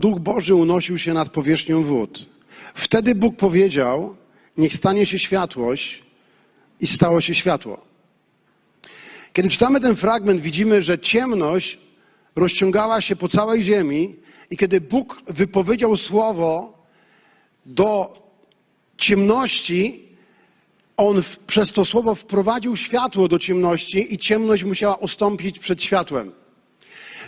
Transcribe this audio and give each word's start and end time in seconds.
Duch 0.00 0.18
Boży 0.18 0.54
unosił 0.54 0.98
się 0.98 1.14
nad 1.14 1.28
powierzchnią 1.28 1.82
wód. 1.82 2.26
Wtedy 2.74 3.14
Bóg 3.14 3.36
powiedział: 3.36 4.16
Niech 4.56 4.74
stanie 4.74 5.06
się 5.06 5.18
światłość, 5.18 6.02
i 6.80 6.86
stało 6.86 7.20
się 7.20 7.34
światło. 7.34 7.80
Kiedy 9.32 9.48
czytamy 9.48 9.80
ten 9.80 9.96
fragment, 9.96 10.40
widzimy, 10.40 10.82
że 10.82 10.98
ciemność 10.98 11.78
rozciągała 12.36 13.00
się 13.00 13.16
po 13.16 13.28
całej 13.28 13.62
ziemi, 13.62 14.16
i 14.50 14.56
kiedy 14.56 14.80
Bóg 14.80 15.22
wypowiedział 15.26 15.96
słowo 15.96 16.78
do 17.66 18.18
ciemności, 18.98 20.08
on 20.96 21.22
przez 21.46 21.72
to 21.72 21.84
słowo 21.84 22.14
wprowadził 22.14 22.76
światło 22.76 23.28
do 23.28 23.38
ciemności 23.38 24.14
i 24.14 24.18
ciemność 24.18 24.64
musiała 24.64 24.94
ustąpić 24.94 25.58
przed 25.58 25.84
światłem. 25.84 26.32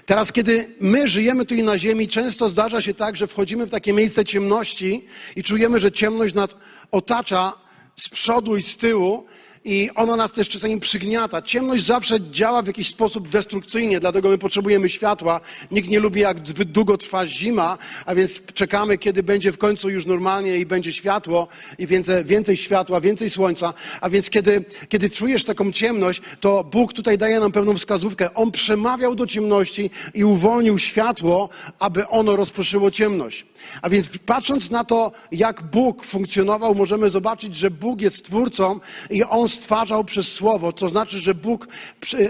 Teraz, 0.07 0.33
kiedy 0.33 0.75
my 0.81 1.09
żyjemy 1.09 1.47
tutaj 1.47 1.65
na 1.65 1.79
ziemi, 1.79 2.09
często 2.09 2.49
zdarza 2.49 2.81
się 2.81 2.95
tak, 2.95 3.17
że 3.17 3.27
wchodzimy 3.27 3.67
w 3.67 3.71
takie 3.71 3.93
miejsce 3.93 4.25
ciemności 4.25 5.05
i 5.37 5.43
czujemy, 5.43 5.81
że 5.81 5.93
ciemność 5.93 6.35
nas 6.35 6.57
otacza 6.91 7.53
z 7.97 8.09
przodu 8.09 8.57
i 8.57 8.63
z 8.63 8.77
tyłu 8.77 9.27
i 9.65 9.91
ona 9.95 10.17
nas 10.17 10.33
też 10.33 10.49
czasami 10.49 10.81
przygniata. 10.81 11.43
Ciemność 11.43 11.87
zawsze 11.87 12.21
działa 12.31 12.63
w 12.63 12.67
jakiś 12.67 12.89
sposób 12.89 13.29
destrukcyjnie, 13.29 14.01
dlatego 14.01 14.29
my 14.29 14.39
potrzebujemy 14.39 14.89
światła. 14.89 15.41
Nikt 15.71 15.89
nie 15.89 16.01
lubi, 16.01 16.21
jak 16.21 16.49
zbyt 16.49 16.73
długo 16.73 16.99
trwa 16.99 17.27
zima, 17.27 17.79
a 18.07 18.15
więc 18.15 18.41
czekamy, 18.55 18.99
kiedy 18.99 19.23
będzie 19.23 19.53
w 19.53 19.59
końcu 19.59 19.91
już 19.91 20.07
normalnie 20.07 20.59
i 20.59 20.67
będzie 20.67 20.93
światło 20.93 21.49
i 21.79 21.87
więcej, 21.87 22.25
więcej 22.25 22.57
światła, 22.57 23.01
więcej 23.01 23.31
słońca. 23.31 23.75
A 24.01 24.11
więc 24.11 24.31
kiedy, 24.31 24.65
kiedy 24.89 25.11
czujesz 25.11 25.45
taką 25.45 25.73
ciemność, 25.73 26.23
to 26.41 26.65
Bóg 26.65 26.93
tutaj 26.93 27.19
daje 27.19 27.41
nam 27.41 27.53
pewną 27.53 27.75
wskazówkę. 27.75 28.35
On 28.35 28.51
przemawiał 28.51 29.15
do 29.15 29.27
ciemności 29.27 29.91
i 30.15 30.25
uwolnił 30.25 30.79
światło, 30.79 31.49
aby 31.79 32.09
ono 32.09 32.37
rozproszyło 32.37 32.91
ciemność. 32.91 33.47
A 33.83 33.91
więc 33.91 34.09
patrząc 34.27 34.71
na 34.71 34.85
to, 34.85 35.13
jak 35.33 35.63
Bóg 35.63 36.05
funkcjonował, 36.05 36.75
możemy 36.75 37.11
zobaczyć, 37.11 37.55
że 37.55 37.71
Bóg 37.71 38.01
jest 38.01 38.25
twórcą 38.25 38.81
i 39.11 39.25
On 39.25 39.50
stwarzał 39.51 40.05
przez 40.05 40.33
Słowo. 40.33 40.73
To 40.73 40.89
znaczy, 40.89 41.19
że 41.19 41.35
Bóg, 41.35 41.69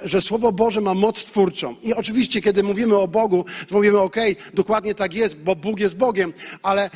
że 0.05 0.23
Słowo 0.23 0.53
Boże 0.53 0.81
ma 0.81 0.95
moc 0.95 1.25
twórczą. 1.25 1.75
I 1.83 1.95
oczywiście, 1.95 2.43
kiedy 2.43 2.63
mówimy 2.63 2.97
o 2.97 3.09
Bogu, 3.09 3.45
to 3.69 3.75
mówimy, 3.75 3.99
ok, 3.99 4.17
dokładnie 4.55 4.95
tak 4.95 5.15
jest, 5.15 5.37
bo 5.37 5.57
Bóg 5.57 5.81
jest 5.81 5.97
Bogiem, 5.97 6.33
ale 6.63 6.91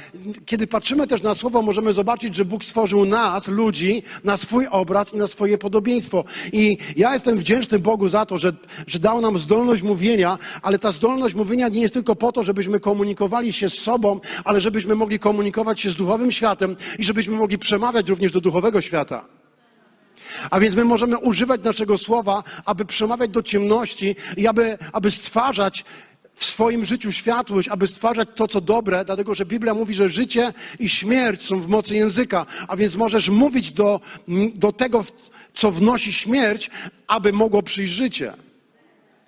kiedy 0.47 0.67
patrzymy 0.67 1.07
też 1.07 1.23
na 1.23 1.35
Słowo, 1.35 1.63
możemy 1.63 1.93
zobaczyć, 1.93 2.35
że 2.35 2.45
Bóg 2.45 2.65
stworzył 2.65 3.05
nas, 3.05 3.49
ludzi, 3.49 4.03
na 4.25 4.37
swój 4.37 4.67
obraz 4.71 5.15
i 5.15 5.17
na 5.17 5.27
swoje 5.27 5.59
podobieństwo. 5.59 6.25
I 6.53 6.79
ja 6.97 7.15
jestem 7.15 7.39
wdzięczny 7.39 7.79
Bogu 7.79 8.09
za 8.09 8.27
to, 8.27 8.39
że, 8.39 8.53
że 8.87 8.99
dał 8.99 9.21
nam 9.21 9.39
zdolność 9.39 9.83
mówienia, 9.83 10.39
ale 10.63 10.79
ta 10.79 10.93
zdolność 10.93 11.35
mówienia 11.35 11.69
nie 11.69 11.81
jest 11.81 11.95
tylko 11.95 12.17
po 12.17 12.33
to, 12.33 12.45
żebyśmy 12.45 12.81
komunikowali 12.81 13.53
się 13.53 13.71
z 13.71 13.75
sobą, 13.75 14.21
ale 14.45 14.61
żebyśmy 14.61 14.95
mogli 14.95 15.19
komunikować 15.19 15.81
się 15.81 15.91
z 15.91 15.97
duchowym 15.97 16.33
światem 16.33 16.77
i 16.99 17.05
żebyśmy 17.05 17.37
mogli 17.37 17.59
przemawiać 17.59 18.09
również 18.09 18.33
do 18.33 18.41
duchowego 18.41 18.81
świata. 18.81 19.44
A 20.51 20.61
więc 20.61 20.77
my 20.77 20.85
możemy 20.85 21.19
używać 21.19 21.63
naszego 21.63 21.99
słowa, 21.99 22.43
aby 22.65 22.85
przemawiać 22.85 23.31
do 23.31 23.43
ciemności 23.43 24.17
i 24.37 24.47
aby, 24.47 24.79
aby 24.93 25.11
stwarzać 25.11 25.85
w 26.35 26.45
swoim 26.45 26.85
życiu 26.85 27.13
światłość, 27.13 27.69
aby 27.69 27.87
stwarzać 27.87 28.29
to, 28.35 28.49
co 28.49 28.61
dobre, 28.61 29.05
dlatego 29.05 29.35
że 29.35 29.47
Biblia 29.47 29.75
mówi, 29.75 29.95
że 29.95 30.09
życie 30.09 30.53
i 30.79 30.89
śmierć 30.89 31.43
są 31.43 31.61
w 31.61 31.69
mocy 31.69 31.95
języka. 31.95 32.47
A 32.69 32.77
więc 32.77 32.97
możesz 32.97 33.29
mówić 33.29 33.73
do, 33.73 34.01
do 34.55 34.73
tego, 34.73 35.05
co 35.55 35.73
wnosi 35.73 36.13
śmierć, 36.13 36.71
aby 37.07 37.33
mogło 37.33 37.63
przyjść 37.63 37.93
życie. 37.93 38.33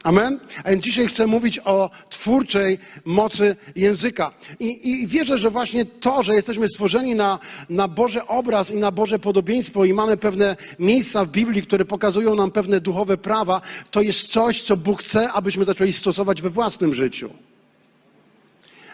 Amen? 0.07 0.41
A 0.65 0.71
więc 0.71 0.85
dzisiaj 0.85 1.07
chcę 1.07 1.27
mówić 1.27 1.61
o 1.65 1.91
twórczej 2.11 2.79
mocy 3.05 3.57
języka. 3.77 4.33
I, 4.61 4.91
I, 4.91 5.07
wierzę, 5.07 5.39
że 5.39 5.51
właśnie 5.51 5.85
to, 5.85 6.23
że 6.23 6.35
jesteśmy 6.35 6.69
stworzeni 6.69 7.15
na, 7.15 7.39
na 7.71 7.89
Boże 7.89 8.27
obraz 8.27 8.71
i 8.71 8.77
na 8.77 8.91
Boże 8.91 9.19
podobieństwo 9.19 9.85
i 9.85 9.95
mamy 9.95 10.17
pewne 10.17 10.57
miejsca 10.79 11.25
w 11.25 11.29
Biblii, 11.29 11.63
które 11.63 11.85
pokazują 11.85 12.35
nam 12.35 12.51
pewne 12.51 12.81
duchowe 12.81 13.17
prawa, 13.17 13.61
to 13.91 14.01
jest 14.01 14.27
coś, 14.27 14.63
co 14.63 14.77
Bóg 14.77 15.03
chce, 15.03 15.33
abyśmy 15.33 15.65
zaczęli 15.65 15.93
stosować 15.93 16.43
we 16.43 16.51
własnym 16.51 16.95
życiu. 16.95 17.31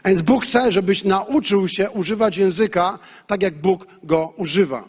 A 0.02 0.08
więc 0.08 0.22
Bóg 0.22 0.44
chce, 0.44 0.72
żebyś 0.72 1.04
nauczył 1.04 1.68
się 1.68 1.90
używać 1.90 2.36
języka 2.36 2.98
tak, 3.26 3.42
jak 3.42 3.60
Bóg 3.60 3.86
go 4.02 4.32
używa. 4.36 4.84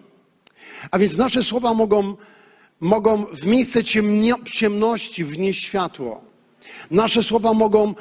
A 0.91 0.99
więc 0.99 1.17
nasze 1.17 1.43
słowa 1.43 1.73
mogą 1.73 2.15
mogą 2.83 3.25
w 3.25 3.45
miejsce 3.45 3.81
ciemności 4.51 5.23
wnieść 5.23 5.63
światło. 5.63 6.21
Nasze 6.91 7.23
słowa 7.23 7.53
mogą 7.53 7.93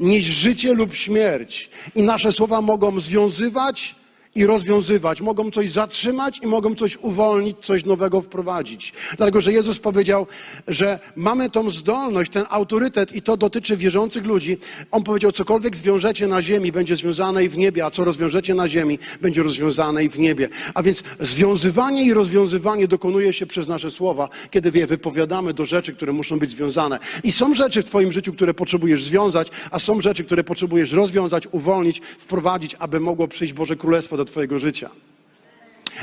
nieść 0.00 0.26
życie 0.26 0.74
lub 0.74 0.94
śmierć. 0.94 1.70
I 1.94 2.02
nasze 2.02 2.32
słowa 2.32 2.60
mogą 2.60 3.00
związywać 3.00 3.94
i 4.34 4.46
rozwiązywać. 4.46 5.20
Mogą 5.20 5.50
coś 5.50 5.72
zatrzymać 5.72 6.38
i 6.42 6.46
mogą 6.46 6.74
coś 6.74 6.96
uwolnić, 6.96 7.56
coś 7.62 7.84
nowego 7.84 8.20
wprowadzić. 8.20 8.92
Dlatego, 9.16 9.40
że 9.40 9.52
Jezus 9.52 9.78
powiedział, 9.78 10.26
że 10.68 10.98
mamy 11.16 11.50
tą 11.50 11.70
zdolność, 11.70 12.32
ten 12.32 12.44
autorytet 12.48 13.16
i 13.16 13.22
to 13.22 13.36
dotyczy 13.36 13.76
wierzących 13.76 14.24
ludzi. 14.24 14.56
On 14.90 15.02
powiedział, 15.02 15.32
cokolwiek 15.32 15.76
zwiążecie 15.76 16.26
na 16.26 16.42
ziemi, 16.42 16.72
będzie 16.72 16.96
związane 16.96 17.44
i 17.44 17.48
w 17.48 17.58
niebie, 17.58 17.84
a 17.84 17.90
co 17.90 18.04
rozwiążecie 18.04 18.54
na 18.54 18.68
ziemi, 18.68 18.98
będzie 19.20 19.42
rozwiązane 19.42 20.04
i 20.04 20.08
w 20.08 20.18
niebie. 20.18 20.48
A 20.74 20.82
więc 20.82 21.02
związywanie 21.20 22.04
i 22.04 22.14
rozwiązywanie 22.14 22.88
dokonuje 22.88 23.32
się 23.32 23.46
przez 23.46 23.68
nasze 23.68 23.90
słowa, 23.90 24.28
kiedy 24.50 24.78
je 24.78 24.86
wypowiadamy 24.86 25.54
do 25.54 25.66
rzeczy, 25.66 25.92
które 25.92 26.12
muszą 26.12 26.38
być 26.38 26.50
związane. 26.50 26.98
I 27.24 27.32
są 27.32 27.54
rzeczy 27.54 27.82
w 27.82 27.84
Twoim 27.84 28.12
życiu, 28.12 28.32
które 28.32 28.54
potrzebujesz 28.54 29.04
związać, 29.04 29.50
a 29.70 29.78
są 29.78 30.00
rzeczy, 30.00 30.24
które 30.24 30.44
potrzebujesz 30.44 30.92
rozwiązać, 30.92 31.48
uwolnić, 31.52 32.00
wprowadzić, 32.18 32.76
aby 32.78 33.00
mogło 33.00 33.28
przyjść 33.28 33.52
Boże 33.52 33.76
Królestwo 33.76 34.17
do 34.18 34.24
Twojego 34.24 34.58
życia. 34.58 34.90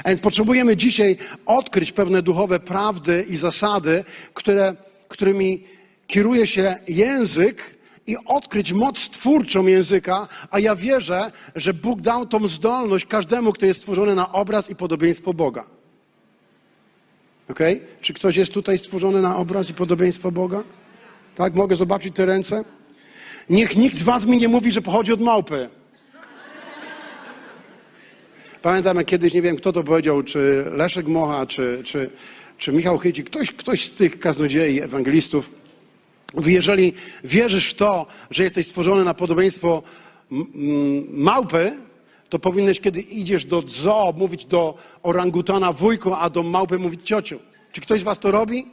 A 0.03 0.09
więc 0.09 0.22
potrzebujemy 0.22 0.78
dzisiaj 0.78 1.18
odkryć 1.46 1.92
pewne 1.92 2.22
duchowe 2.22 2.59
prawdy 2.59 3.26
i 3.30 3.38
zasady, 3.38 4.03
które, 4.34 4.76
którymi 5.08 5.64
kieruje 6.08 6.48
się 6.48 6.76
język 6.88 7.76
i 8.08 8.18
odkryć 8.26 8.74
moc 8.74 9.09
twórczą 9.09 9.68
języka, 9.68 10.28
a 10.52 10.59
ja 10.59 10.76
wierzę, 10.76 11.31
że 11.56 11.74
Bóg 11.74 12.02
dał 12.02 12.26
tą 12.26 12.48
zdolność 12.48 13.06
każdemu, 13.06 13.53
kto 13.53 13.66
jest 13.66 13.80
stworzony 13.80 14.16
na 14.16 14.32
obraz 14.32 14.70
i 14.70 14.76
podobieństwo 14.76 15.34
Boga. 15.34 15.66
Ok? 17.50 17.59
Czy 18.02 18.14
ktoś 18.14 18.36
jest 18.36 18.52
tutaj 18.52 18.78
stworzony 18.78 19.22
na 19.22 19.38
obraz 19.38 19.70
i 19.70 19.74
podobieństwo 19.74 20.32
Boga? 20.32 20.64
Tak, 21.36 21.53
mogę 21.53 21.76
zobaczyć 21.76 22.16
te 22.16 22.26
ręce? 22.26 22.64
Niech 23.50 23.76
nikt 23.76 23.96
z 23.96 24.03
Was 24.03 24.26
mi 24.26 24.38
nie 24.38 24.47
mówi, 24.47 24.72
że 24.72 24.82
pochodzi 24.82 25.14
od 25.14 25.22
małpy. 25.22 25.70
Pamiętam, 28.66 28.98
jak 28.98 29.06
kiedyś, 29.06 29.34
nie 29.34 29.42
wiem 29.42 29.56
kto 29.56 29.72
to 29.74 29.84
powiedział, 29.84 30.24
czy 30.24 30.66
Leszek 30.72 31.08
Mocha, 31.08 31.46
czy, 31.46 31.81
czy, 31.84 32.09
czy 32.58 32.72
Michał 32.72 32.98
Chydzi, 32.98 33.24
ktoś, 33.24 33.52
ktoś 33.52 33.86
z 33.86 33.92
tych 33.92 34.20
kaznodziei, 34.20 34.81
ewangelistów, 34.81 35.52
mówi, 36.34 36.53
jeżeli 36.53 36.94
wierzysz 37.24 37.70
w 37.70 37.74
to, 37.74 38.06
że 38.31 38.44
jesteś 38.44 38.68
stworzony 38.68 39.03
na 39.03 39.14
podobieństwo 39.14 39.84
małpy, 41.09 41.74
to 42.30 42.40
powinieneś, 42.40 42.80
kiedy 42.80 43.02
idziesz 43.02 43.46
do 43.46 43.62
zoo, 43.62 44.14
mówić 44.18 44.46
do 44.46 44.78
orangutana 45.03 45.74
wujku, 45.74 46.14
a 46.14 46.30
do 46.30 46.44
małpy 46.44 46.80
mówić 46.80 47.02
ciociu. 47.03 47.40
Czy 47.72 47.82
ktoś 47.82 48.00
z 48.00 48.03
was 48.03 48.20
to 48.20 48.32
robi? 48.32 48.66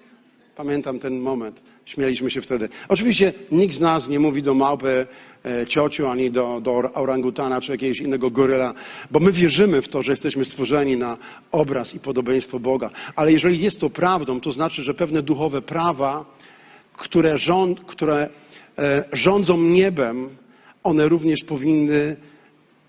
Pamiętam 0.56 0.98
ten 0.98 1.20
moment. 1.20 1.62
Śmialiśmy 1.84 2.30
się 2.30 2.40
wtedy. 2.40 2.68
Oczywiście 2.88 3.32
nikt 3.52 3.74
z 3.74 3.80
nas 3.80 4.08
nie 4.08 4.20
mówi 4.20 4.42
do 4.42 4.54
małpy 4.54 5.06
e, 5.44 5.66
ciociu, 5.66 6.06
ani 6.06 6.30
do, 6.30 6.60
do 6.60 6.72
orangutana, 6.94 7.60
czy 7.60 7.72
jakiegoś 7.72 7.98
innego 7.98 8.30
goryla, 8.30 8.74
bo 9.10 9.20
my 9.20 9.32
wierzymy 9.32 9.82
w 9.82 9.88
to, 9.88 10.02
że 10.02 10.12
jesteśmy 10.12 10.44
stworzeni 10.44 10.96
na 10.96 11.18
obraz 11.52 11.94
i 11.94 12.00
podobieństwo 12.00 12.60
Boga. 12.60 12.90
Ale 13.16 13.32
jeżeli 13.32 13.60
jest 13.60 13.80
to 13.80 13.90
prawdą, 13.90 14.40
to 14.40 14.52
znaczy, 14.52 14.82
że 14.82 14.94
pewne 14.94 15.22
duchowe 15.22 15.62
prawa, 15.62 16.24
które, 16.92 17.38
rząd, 17.38 17.80
które 17.80 18.28
e, 18.78 19.04
rządzą 19.12 19.58
niebem, 19.58 20.28
one 20.82 21.08
również 21.08 21.44
powinny 21.44 22.16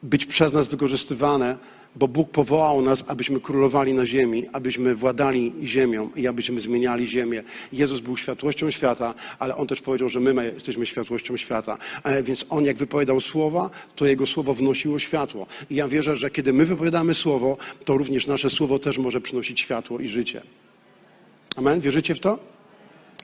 być 0.04 0.26
przez 0.26 0.54
nas 0.54 0.68
wykorzystywane 0.68 1.58
bo 1.96 2.08
Bóg 2.08 2.30
powołał 2.30 2.82
nas, 2.82 3.04
abyśmy 3.08 3.40
królowali 3.40 3.94
na 3.94 4.06
ziemi, 4.06 4.46
abyśmy 4.54 4.96
władali 4.96 5.54
ziemią 5.64 6.10
i 6.16 6.28
abyśmy 6.28 6.62
zmieniali 6.62 7.08
ziemię. 7.08 7.44
Jezus 7.74 8.00
był 8.00 8.18
światłością 8.18 8.72
świata, 8.72 9.14
ale 9.40 9.56
On 9.56 9.68
też 9.68 9.82
powiedział, 9.82 10.10
że 10.10 10.20
my 10.20 10.54
jesteśmy 10.54 10.86
światłością 10.86 11.38
świata. 11.38 11.78
E, 12.04 12.24
więc 12.24 12.46
On, 12.50 12.66
jak 12.66 12.78
wypowiadał 12.78 13.22
słowa, 13.22 13.70
to 13.96 14.06
Jego 14.06 14.26
słowo 14.26 14.54
wnosiło 14.54 15.00
światło. 15.00 15.48
I 15.70 15.76
ja 15.76 15.88
wierzę, 15.88 16.18
że 16.18 16.30
kiedy 16.30 16.54
my 16.54 16.66
wypowiadamy 16.66 17.14
słowo, 17.14 17.58
to 17.86 17.98
również 17.98 18.28
nasze 18.28 18.50
słowo 18.50 18.80
też 18.80 18.98
może 18.98 19.22
przynosić 19.22 19.60
światło 19.60 20.00
i 20.00 20.08
życie. 20.08 20.42
Amen? 21.56 21.80
Wierzycie 21.80 22.16
w 22.16 22.20
to? 22.20 22.53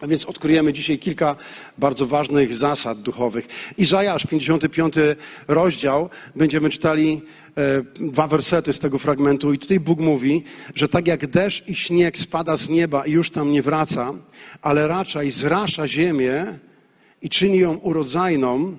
A 0.01 0.07
więc 0.07 0.25
odkryjemy 0.25 0.73
dzisiaj 0.73 0.99
kilka 0.99 1.35
bardzo 1.77 2.05
ważnych 2.05 2.55
zasad 2.55 3.01
duchowych. 3.01 3.47
Izajasz, 3.77 4.25
55 4.25 4.93
rozdział, 5.47 6.09
będziemy 6.35 6.69
czytali 6.69 7.21
e, 7.57 7.83
dwa 8.11 8.27
wersety 8.27 8.73
z 8.73 8.79
tego 8.79 8.99
fragmentu 8.99 9.53
i 9.53 9.59
tutaj 9.59 9.79
Bóg 9.79 9.99
mówi, 9.99 10.43
że 10.75 10.87
tak 10.87 11.07
jak 11.07 11.27
deszcz 11.27 11.67
i 11.67 11.75
śnieg 11.75 12.17
spada 12.17 12.57
z 12.57 12.69
nieba 12.69 13.05
i 13.05 13.11
już 13.11 13.31
tam 13.31 13.51
nie 13.51 13.61
wraca, 13.61 14.13
ale 14.61 14.87
raczej 14.87 15.31
zrasza 15.31 15.87
ziemię 15.87 16.45
i 17.21 17.29
czyni 17.29 17.57
ją 17.57 17.75
urodzajną, 17.75 18.77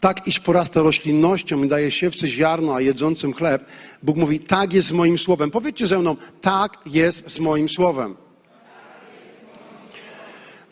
tak 0.00 0.26
iż 0.26 0.40
porasta 0.40 0.82
roślinnością 0.82 1.64
i 1.64 1.68
daje 1.68 1.90
siewcy 1.90 2.28
ziarno, 2.28 2.74
a 2.74 2.80
jedzącym 2.80 3.32
chleb, 3.32 3.64
Bóg 4.02 4.16
mówi, 4.16 4.40
tak 4.40 4.72
jest 4.72 4.88
z 4.88 4.92
moim 4.92 5.18
słowem. 5.18 5.50
Powiedzcie 5.50 5.86
ze 5.86 5.98
mną, 5.98 6.16
tak 6.40 6.78
jest 6.86 7.30
z 7.30 7.38
moim 7.38 7.68
słowem. 7.68 8.14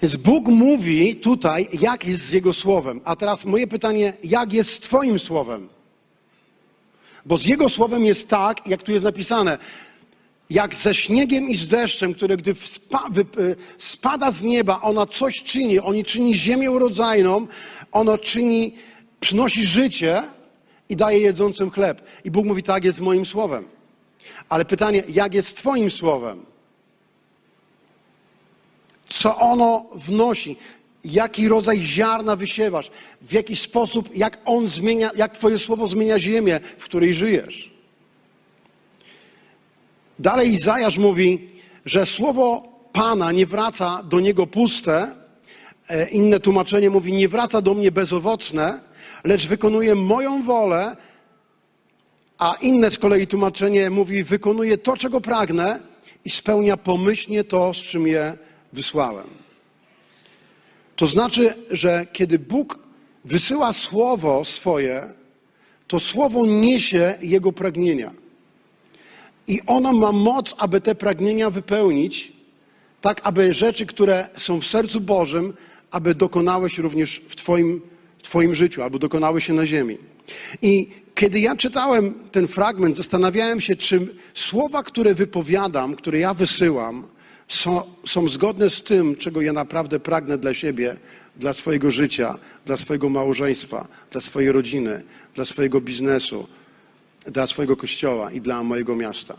Więc 0.02 0.16
Bóg 0.16 0.46
mówi 0.48 1.16
tutaj, 1.16 1.68
jak 1.80 2.06
jest 2.06 2.22
z 2.22 2.32
Jego 2.32 2.52
słowem. 2.52 3.00
A 3.04 3.16
teraz 3.16 3.44
moje 3.44 3.66
pytanie, 3.66 4.12
jak 4.24 4.52
jest 4.52 4.70
z 4.72 4.80
Twoim 4.80 5.18
słowem? 5.18 5.68
Bo 7.26 7.38
z 7.38 7.46
Jego 7.46 7.68
słowem 7.68 8.04
jest 8.04 8.28
tak, 8.28 8.66
jak 8.66 8.82
tu 8.82 8.92
jest 8.92 9.04
napisane. 9.04 9.58
Jak 10.50 10.74
ze 10.74 10.94
śniegiem 10.94 11.48
i 11.48 11.56
z 11.56 11.68
deszczem, 11.68 12.14
które 12.14 12.36
gdy 12.36 12.50
y, 12.50 13.56
spada 13.78 14.30
z 14.30 14.42
nieba, 14.42 14.80
ona 14.80 15.06
coś 15.06 15.42
czyni. 15.42 15.80
Oni 15.80 16.04
czyni 16.04 16.34
ziemię 16.34 16.70
urodzajną, 16.70 17.46
ono 17.92 18.18
czyni, 18.18 18.74
przynosi 19.20 19.64
życie 19.64 20.22
i 20.88 20.96
daje 20.96 21.18
jedzącym 21.18 21.70
chleb. 21.70 22.02
I 22.24 22.30
Bóg 22.30 22.46
mówi, 22.46 22.62
tak 22.62 22.84
jest 22.84 22.98
z 22.98 23.00
moim 23.00 23.26
słowem. 23.26 23.68
Ale 24.48 24.64
pytanie, 24.64 25.02
jak 25.08 25.34
jest 25.34 25.48
z 25.48 25.54
Twoim 25.54 25.90
słowem? 25.90 26.46
Co 29.08 29.38
ono 29.38 29.86
wnosi? 29.94 30.56
Jaki 31.04 31.48
rodzaj 31.48 31.82
ziarna 31.82 32.36
wysiewasz? 32.36 32.90
W 33.22 33.32
jaki 33.32 33.56
sposób, 33.56 34.16
jak 34.16 34.38
on 34.44 34.68
zmienia, 34.68 35.10
jak 35.16 35.32
Twoje 35.32 35.58
słowo 35.58 35.86
zmienia 35.86 36.18
ziemię, 36.18 36.60
w 36.78 36.84
której 36.84 37.14
żyjesz? 37.14 37.70
Dalej 40.18 40.52
Izajasz 40.52 40.98
mówi, 40.98 41.48
że 41.84 42.06
słowo 42.06 42.68
Pana 42.92 43.32
nie 43.32 43.46
wraca 43.46 44.02
do 44.02 44.20
niego 44.20 44.46
puste. 44.46 45.14
E, 45.88 46.08
inne 46.08 46.40
tłumaczenie 46.40 46.90
mówi, 46.90 47.12
nie 47.12 47.28
wraca 47.28 47.62
do 47.62 47.74
mnie 47.74 47.92
bezowocne, 47.92 48.80
lecz 49.24 49.46
wykonuje 49.46 49.94
moją 49.94 50.42
wolę. 50.42 50.96
A 52.38 52.54
inne 52.60 52.90
z 52.90 52.98
kolei 52.98 53.26
tłumaczenie 53.26 53.90
mówi, 53.90 54.24
wykonuje 54.24 54.78
to, 54.78 54.96
czego 54.96 55.20
pragnę 55.20 55.80
i 56.24 56.30
spełnia 56.30 56.76
pomyślnie 56.76 57.44
to, 57.44 57.74
z 57.74 57.76
czym 57.76 58.06
je 58.06 58.38
wysłałem. 58.72 59.26
To 60.96 61.06
znaczy, 61.06 61.54
że 61.70 62.06
kiedy 62.12 62.38
Bóg 62.38 62.78
wysyła 63.24 63.72
słowo 63.72 64.44
swoje, 64.44 65.14
to 65.86 66.00
słowo 66.00 66.46
niesie 66.46 67.14
jego 67.20 67.52
pragnienia. 67.52 68.10
I 69.46 69.60
ono 69.66 69.92
ma 69.92 70.12
moc, 70.12 70.54
aby 70.58 70.80
te 70.80 70.94
pragnienia 70.94 71.50
wypełnić, 71.50 72.32
tak 73.00 73.20
aby 73.24 73.54
rzeczy, 73.54 73.86
które 73.86 74.28
są 74.36 74.60
w 74.60 74.66
sercu 74.66 75.00
Bożym, 75.00 75.54
aby 75.90 76.14
dokonały 76.14 76.70
się 76.70 76.82
również 76.82 77.22
w 77.28 77.36
Twoim, 77.36 77.80
w 78.18 78.22
twoim 78.22 78.54
życiu, 78.54 78.82
albo 78.82 78.98
dokonały 78.98 79.40
się 79.40 79.52
na 79.52 79.66
ziemi. 79.66 79.98
I 80.62 80.88
kiedy 81.14 81.40
ja 81.40 81.56
czytałem 81.56 82.14
ten 82.32 82.48
fragment, 82.48 82.96
zastanawiałem 82.96 83.60
się, 83.60 83.76
czy 83.76 84.14
słowa, 84.34 84.82
które 84.82 85.14
wypowiadam, 85.14 85.96
które 85.96 86.18
ja 86.18 86.34
wysyłam, 86.34 87.06
są, 87.48 87.82
są 88.06 88.28
zgodne 88.28 88.70
z 88.70 88.82
tym, 88.82 89.16
czego 89.16 89.40
ja 89.40 89.52
naprawdę 89.52 90.00
pragnę 90.00 90.38
dla 90.38 90.54
siebie, 90.54 90.96
dla 91.36 91.52
swojego 91.52 91.90
życia, 91.90 92.38
dla 92.66 92.76
swojego 92.76 93.08
małżeństwa, 93.08 93.88
dla 94.10 94.20
swojej 94.20 94.52
rodziny, 94.52 95.02
dla 95.34 95.44
swojego 95.44 95.80
biznesu, 95.80 96.48
dla 97.26 97.46
swojego 97.46 97.76
kościoła 97.76 98.32
i 98.32 98.40
dla 98.40 98.62
mojego 98.62 98.96
miasta. 98.96 99.36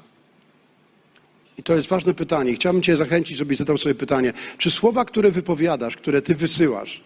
I 1.58 1.64
to 1.64 1.76
jest 1.76 1.88
ważne 1.88 2.14
pytanie. 2.14 2.54
Chciałbym 2.54 2.82
Cię 2.82 2.96
zachęcić, 2.96 3.38
żebyś 3.38 3.58
zadał 3.58 3.78
sobie 3.78 3.96
pytanie, 3.96 4.34
czy 4.58 4.72
słowa, 4.72 5.06
które 5.06 5.32
wypowiadasz, 5.32 5.98
które 5.98 6.22
Ty 6.22 6.36
wysyłasz, 6.36 7.04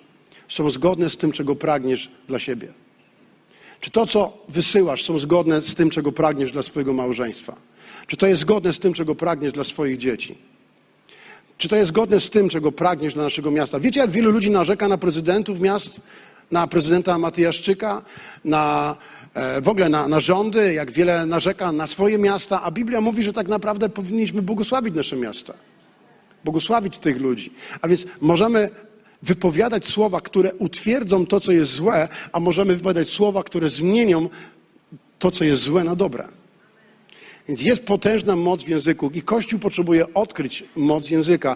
są 0.47 0.69
zgodne 0.69 1.09
z 1.09 1.17
tym, 1.17 1.31
czego 1.31 1.55
pragniesz 1.55 2.11
dla 2.27 2.39
siebie? 2.39 2.73
Czy 3.79 3.91
to, 3.91 4.07
co 4.07 4.37
wysyłasz, 4.49 5.03
są 5.03 5.19
zgodne 5.19 5.61
z 5.61 5.75
tym, 5.75 5.89
czego 5.89 6.11
pragniesz 6.11 6.51
dla 6.51 6.63
swojego 6.63 6.93
małżeństwa? 6.93 7.55
Czy 8.07 8.17
to 8.17 8.27
jest 8.27 8.41
zgodne 8.41 8.73
z 8.73 8.79
tym, 8.79 8.93
czego 8.93 9.15
pragniesz 9.15 9.51
dla 9.51 9.63
swoich 9.63 9.97
dzieci? 9.97 10.52
Czy 11.63 11.69
to 11.69 11.75
jest 11.75 11.87
zgodne 11.87 12.19
z 12.19 12.29
tym, 12.29 12.49
czego 12.49 12.71
pragniesz 12.71 13.13
dla 13.13 13.23
naszego 13.23 13.51
miasta? 13.51 13.79
Wiecie, 13.79 13.99
jak 13.99 14.11
wielu 14.11 14.31
ludzi 14.31 14.51
narzeka 14.51 14.87
na 14.87 14.97
prezydentów 14.97 15.59
miast, 15.59 16.01
na 16.51 16.67
prezydenta 16.67 17.17
Matyjaszczyka, 17.17 18.01
na 18.45 18.95
e, 19.33 19.61
w 19.61 19.69
ogóle 19.69 19.89
na, 19.89 20.07
na 20.07 20.19
rządy, 20.19 20.73
jak 20.73 20.91
wiele 20.91 21.25
narzeka 21.25 21.71
na 21.71 21.87
swoje 21.87 22.17
miasta, 22.17 22.61
a 22.61 22.71
Biblia 22.71 23.01
mówi, 23.01 23.23
że 23.23 23.33
tak 23.33 23.47
naprawdę 23.47 23.89
powinniśmy 23.89 24.41
błogosławić 24.41 24.95
nasze 24.95 25.15
miasta. 25.15 25.53
Błogosławić 26.43 26.97
tych 26.97 27.21
ludzi. 27.21 27.53
A 27.81 27.87
więc 27.87 28.05
możemy 28.21 28.69
wypowiadać 29.21 29.85
słowa, 29.85 30.21
które 30.21 30.53
utwierdzą 30.53 31.25
to, 31.25 31.39
co 31.39 31.51
jest 31.51 31.71
złe, 31.71 32.07
a 32.31 32.39
możemy 32.39 32.75
wypowiadać 32.75 33.09
słowa, 33.09 33.43
które 33.43 33.69
zmienią 33.69 34.29
to, 35.19 35.31
co 35.31 35.43
jest 35.43 35.63
złe 35.63 35.83
na 35.83 35.95
dobre. 35.95 36.42
Więc 37.47 37.61
jest 37.61 37.85
potężna 37.85 38.35
moc 38.35 38.63
w 38.63 38.67
języku 38.67 39.11
i 39.13 39.21
Kościół 39.21 39.59
potrzebuje 39.59 40.13
odkryć 40.13 40.63
moc 40.75 41.09
języka, 41.09 41.55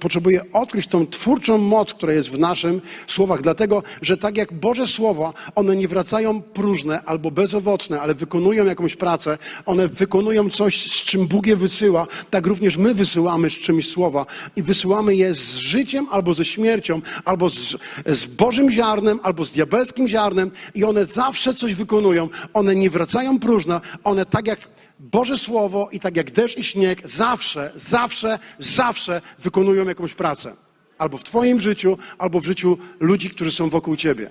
potrzebuje 0.00 0.52
odkryć 0.52 0.86
tą 0.86 1.06
twórczą 1.06 1.58
moc, 1.58 1.94
która 1.94 2.12
jest 2.12 2.28
w 2.28 2.38
naszym 2.38 2.80
słowach, 3.06 3.42
dlatego, 3.42 3.82
że 4.02 4.16
tak 4.16 4.36
jak 4.36 4.52
Boże 4.52 4.86
Słowa, 4.86 5.32
one 5.54 5.76
nie 5.76 5.88
wracają 5.88 6.42
próżne 6.42 7.02
albo 7.04 7.30
bezowocne, 7.30 8.00
ale 8.00 8.14
wykonują 8.14 8.64
jakąś 8.64 8.96
pracę, 8.96 9.38
one 9.66 9.88
wykonują 9.88 10.50
coś, 10.50 10.92
z 10.92 11.02
czym 11.02 11.26
Bóg 11.26 11.46
je 11.46 11.56
wysyła, 11.56 12.06
tak 12.30 12.46
również 12.46 12.76
my 12.76 12.94
wysyłamy 12.94 13.50
z 13.50 13.54
czymś 13.54 13.88
słowa 13.88 14.26
i 14.56 14.62
wysyłamy 14.62 15.16
je 15.16 15.34
z 15.34 15.56
życiem 15.56 16.06
albo 16.10 16.34
ze 16.34 16.44
śmiercią, 16.44 17.00
albo 17.24 17.50
z, 17.50 17.76
z 18.06 18.24
Bożym 18.24 18.70
ziarnem, 18.70 19.20
albo 19.22 19.44
z 19.44 19.50
diabelskim 19.50 20.08
ziarnem 20.08 20.50
i 20.74 20.84
one 20.84 21.06
zawsze 21.06 21.54
coś 21.54 21.74
wykonują. 21.74 22.28
One 22.52 22.74
nie 22.74 22.90
wracają 22.90 23.38
próżne, 23.38 23.80
one 24.04 24.26
tak 24.26 24.46
jak 24.46 24.72
Boże 25.02 25.36
Słowo 25.36 25.88
i 25.92 26.00
tak 26.00 26.16
jak 26.16 26.30
deszcz 26.30 26.58
i 26.58 26.64
śnieg 26.64 27.08
zawsze, 27.08 27.72
zawsze, 27.76 28.38
zawsze 28.58 29.20
wykonują 29.38 29.88
jakąś 29.88 30.14
pracę. 30.14 30.56
Albo 30.98 31.18
w 31.18 31.24
Twoim 31.24 31.60
życiu, 31.60 31.98
albo 32.18 32.40
w 32.40 32.44
życiu 32.44 32.78
ludzi, 33.00 33.30
którzy 33.30 33.52
są 33.52 33.70
wokół 33.70 33.96
Ciebie. 33.96 34.30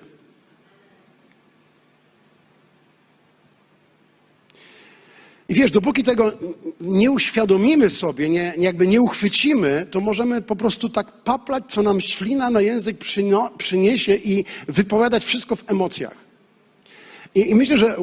I 5.48 5.54
wiesz, 5.54 5.70
dopóki 5.70 6.02
tego 6.02 6.32
nie 6.80 7.10
uświadomimy 7.10 7.90
sobie, 7.90 8.28
nie, 8.28 8.54
jakby 8.58 8.86
nie 8.86 9.00
uchwycimy, 9.02 9.86
to 9.90 10.00
możemy 10.00 10.42
po 10.42 10.56
prostu 10.56 10.88
tak 10.88 11.12
paplać, 11.12 11.64
co 11.68 11.82
nam 11.82 12.00
ślina 12.00 12.50
na 12.50 12.60
język 12.60 12.98
przyniesie 13.58 14.14
i 14.14 14.44
wypowiadać 14.68 15.24
wszystko 15.24 15.56
w 15.56 15.70
emocjach. 15.70 16.31
I, 17.34 17.50
I, 17.50 17.54
myślę, 17.54 17.78
że 17.78 17.96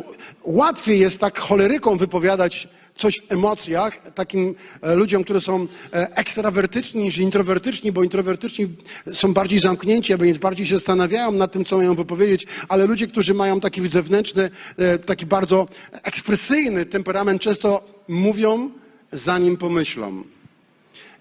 łatwiej 0.44 1.00
jest 1.00 1.20
tak 1.20 1.40
choleryką 1.40 1.98
wypowiadać 1.98 2.68
coś 3.00 3.20
w 3.20 3.32
emocjach, 3.32 4.14
takim 4.14 4.56
e, 4.82 4.96
ludziom, 4.96 5.24
którzy 5.24 5.42
są 5.42 5.68
e, 5.94 6.16
ekstrawertyczni 6.16 7.04
niż 7.04 7.18
introwertyczni, 7.18 7.92
bo 7.92 8.04
introwertyczni 8.04 8.68
są 9.14 9.34
bardziej 9.34 9.60
zamknięci, 9.60 10.18
więc 10.18 10.38
bardziej 10.38 10.68
się 10.68 10.76
zastanawiają 10.76 11.32
nad 11.32 11.52
tym, 11.52 11.66
co 11.66 11.78
mają 11.78 11.96
wypowiedzieć, 11.96 12.46
ale 12.70 12.86
ludzie, 12.86 13.08
którzy 13.08 13.34
mają 13.34 13.60
taki 13.60 13.88
zewnętrzny, 13.88 14.50
e, 14.78 15.00
taki 15.00 15.26
bardzo 15.26 15.68
ekspresyjny 16.04 16.86
temperament, 16.86 17.42
często 17.42 17.84
mówią, 18.08 18.70
zanim 19.12 19.58
pomyślą. 19.58 20.24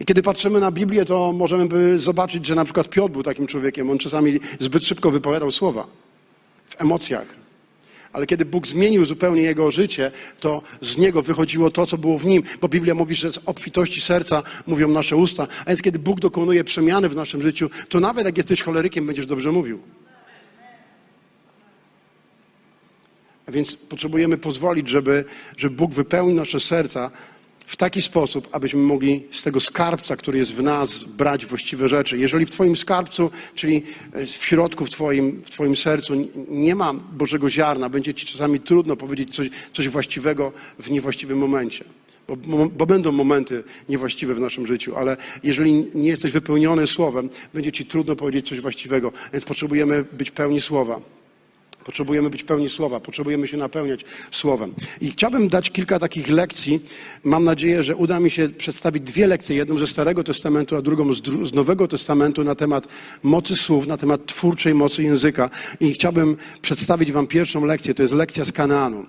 I 0.00 0.04
kiedy 0.04 0.22
patrzymy 0.22 0.60
na 0.60 0.70
Biblię, 0.70 1.04
to 1.04 1.32
możemy 1.32 1.66
by 1.66 2.00
zobaczyć, 2.00 2.46
że 2.46 2.54
na 2.54 2.64
przykład 2.64 2.88
Piotr 2.88 3.12
był 3.12 3.22
takim 3.22 3.46
człowiekiem. 3.46 3.90
On 3.90 3.98
czasami 3.98 4.40
zbyt 4.60 4.86
szybko 4.86 5.10
wypowiadał 5.10 5.50
słowa 5.50 5.86
w 6.66 6.80
emocjach. 6.80 7.47
Ale 8.12 8.26
kiedy 8.26 8.44
Bóg 8.44 8.66
zmienił 8.66 9.04
zupełnie 9.04 9.42
jego 9.42 9.70
życie, 9.70 10.10
to 10.40 10.62
z 10.80 10.96
niego 10.96 11.22
wychodziło 11.22 11.70
to, 11.70 11.86
co 11.86 11.98
było 11.98 12.18
w 12.18 12.26
nim, 12.26 12.42
bo 12.60 12.68
Biblia 12.68 12.94
mówi, 12.94 13.14
że 13.14 13.32
z 13.32 13.38
obfitości 13.46 14.00
serca 14.00 14.42
mówią 14.66 14.88
nasze 14.88 15.16
usta. 15.16 15.46
A 15.64 15.68
więc 15.68 15.82
kiedy 15.82 15.98
Bóg 15.98 16.20
dokonuje 16.20 16.64
przemiany 16.64 17.08
w 17.08 17.16
naszym 17.16 17.42
życiu, 17.42 17.70
to 17.88 18.00
nawet 18.00 18.26
jak 18.26 18.36
jesteś 18.36 18.62
cholerykiem, 18.62 19.06
będziesz 19.06 19.26
dobrze 19.26 19.52
mówił. 19.52 19.80
A 23.46 23.52
więc 23.52 23.76
potrzebujemy 23.76 24.36
pozwolić, 24.36 24.88
żeby, 24.88 25.24
żeby 25.56 25.76
Bóg 25.76 25.94
wypełnił 25.94 26.34
nasze 26.34 26.60
serca 26.60 27.10
w 27.68 27.76
taki 27.76 28.02
sposób, 28.02 28.48
abyśmy 28.52 28.80
mogli 28.80 29.24
z 29.30 29.42
tego 29.42 29.60
skarbca, 29.60 30.16
który 30.16 30.38
jest 30.38 30.54
w 30.54 30.62
nas, 30.62 31.04
brać 31.04 31.46
właściwe 31.46 31.88
rzeczy. 31.88 32.18
Jeżeli 32.18 32.46
w 32.46 32.50
Twoim 32.50 32.76
skarbcu, 32.76 33.30
czyli 33.54 33.82
e, 34.12 34.26
w 34.26 34.46
środku, 34.46 34.84
w 34.84 34.90
Twoim, 34.90 35.42
w 35.44 35.50
twoim 35.50 35.76
sercu 35.76 36.28
nie 36.48 36.74
ma 36.74 36.94
Bożego 36.94 37.50
ziarna, 37.50 37.88
będzie 37.88 38.14
Ci 38.14 38.26
czasami 38.26 38.60
trudno 38.60 38.96
powiedzieć 38.96 39.34
coś, 39.34 39.50
coś 39.72 39.88
właściwego 39.88 40.52
w 40.78 40.90
niewłaściwym 40.90 41.38
momencie. 41.38 41.84
Bo, 42.28 42.36
bo, 42.68 42.86
będą 42.86 43.12
momenty 43.12 43.64
niewłaściwe 43.88 44.34
w 44.34 44.40
naszym 44.40 44.66
życiu, 44.66 44.96
ale 44.96 45.16
jeżeli 45.42 45.86
nie 45.94 46.08
jesteś 46.08 46.32
wypełniony 46.32 46.86
słowem, 46.86 47.28
będzie 47.54 47.72
Ci 47.72 47.86
trudno 47.86 48.16
powiedzieć 48.16 48.48
coś 48.48 48.60
właściwego. 48.60 49.12
Więc 49.32 49.44
potrzebujemy 49.44 50.04
być 50.12 50.30
pełni 50.30 50.60
słowa. 50.60 51.00
Potrzebujemy 51.88 52.30
być 52.30 52.42
pełni 52.42 52.68
słowa, 52.68 53.00
potrzebujemy 53.00 53.48
się 53.48 53.56
napełniać 53.56 54.04
słowem. 54.30 54.74
I 55.00 55.10
chciałbym 55.10 55.48
dać 55.48 55.70
kilka 55.70 55.98
takich 55.98 56.28
lekcji. 56.28 56.80
Mam 57.24 57.44
nadzieję, 57.44 57.82
że 57.82 57.96
uda 57.96 58.20
mi 58.20 58.30
się 58.30 58.48
przedstawić 58.48 59.02
dwie 59.02 59.26
lekcje, 59.26 59.56
jedną 59.56 59.78
ze 59.78 59.86
Starego 59.86 60.24
Testamentu, 60.24 60.76
a 60.76 60.82
drugą 60.82 61.14
z, 61.14 61.52
Nowego 61.52 61.88
Testamentu 61.88 62.44
na 62.44 62.54
temat 62.54 62.88
mocy 63.22 63.56
słów, 63.56 63.86
na 63.86 63.96
temat 63.96 64.26
twórczej 64.26 64.74
mocy 64.74 65.02
języka. 65.02 65.50
I 65.80 65.92
chciałbym 65.92 66.36
przedstawić 66.62 67.12
Wam 67.12 67.26
pierwszą 67.26 67.64
lekcję, 67.64 67.94
to 67.94 68.02
jest 68.02 68.14
lekcja 68.14 68.44
z 68.44 68.52
Kanaanu. 68.52 69.06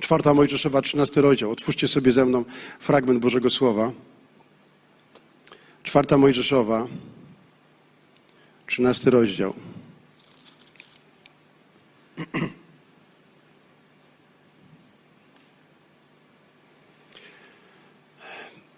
Czwarta 0.00 0.34
Mojżeszowa, 0.34 0.82
13 0.82 1.20
rozdział. 1.20 1.50
Otwórzcie 1.50 1.88
sobie 1.88 2.12
ze 2.12 2.24
mną 2.24 2.44
fragment 2.80 3.20
Bożego 3.20 3.50
Słowa. 3.50 3.92
Czwarta 5.82 6.18
Mojżeszowa, 6.18 6.86
13 8.66 9.10
rozdział. 9.10 9.54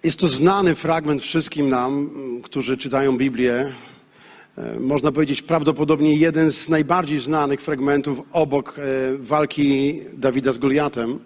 Jest 0.04 0.18
to 0.18 0.28
znany 0.28 0.74
fragment 0.74 1.22
wszystkim 1.22 1.68
nam, 1.68 2.10
którzy 2.42 2.76
czytają 2.76 3.16
Biblię. 3.16 3.72
E, 4.58 4.80
można 4.80 5.12
powiedzieć 5.12 5.42
prawdopodobnie 5.42 6.16
jeden 6.16 6.52
z 6.52 6.68
najbardziej 6.68 7.20
znanych 7.20 7.60
fragmentów 7.60 8.22
obok 8.32 8.78
e, 8.78 8.82
walki 9.18 10.00
Dawida 10.12 10.52
z 10.52 10.58
Goliatem. 10.58 11.18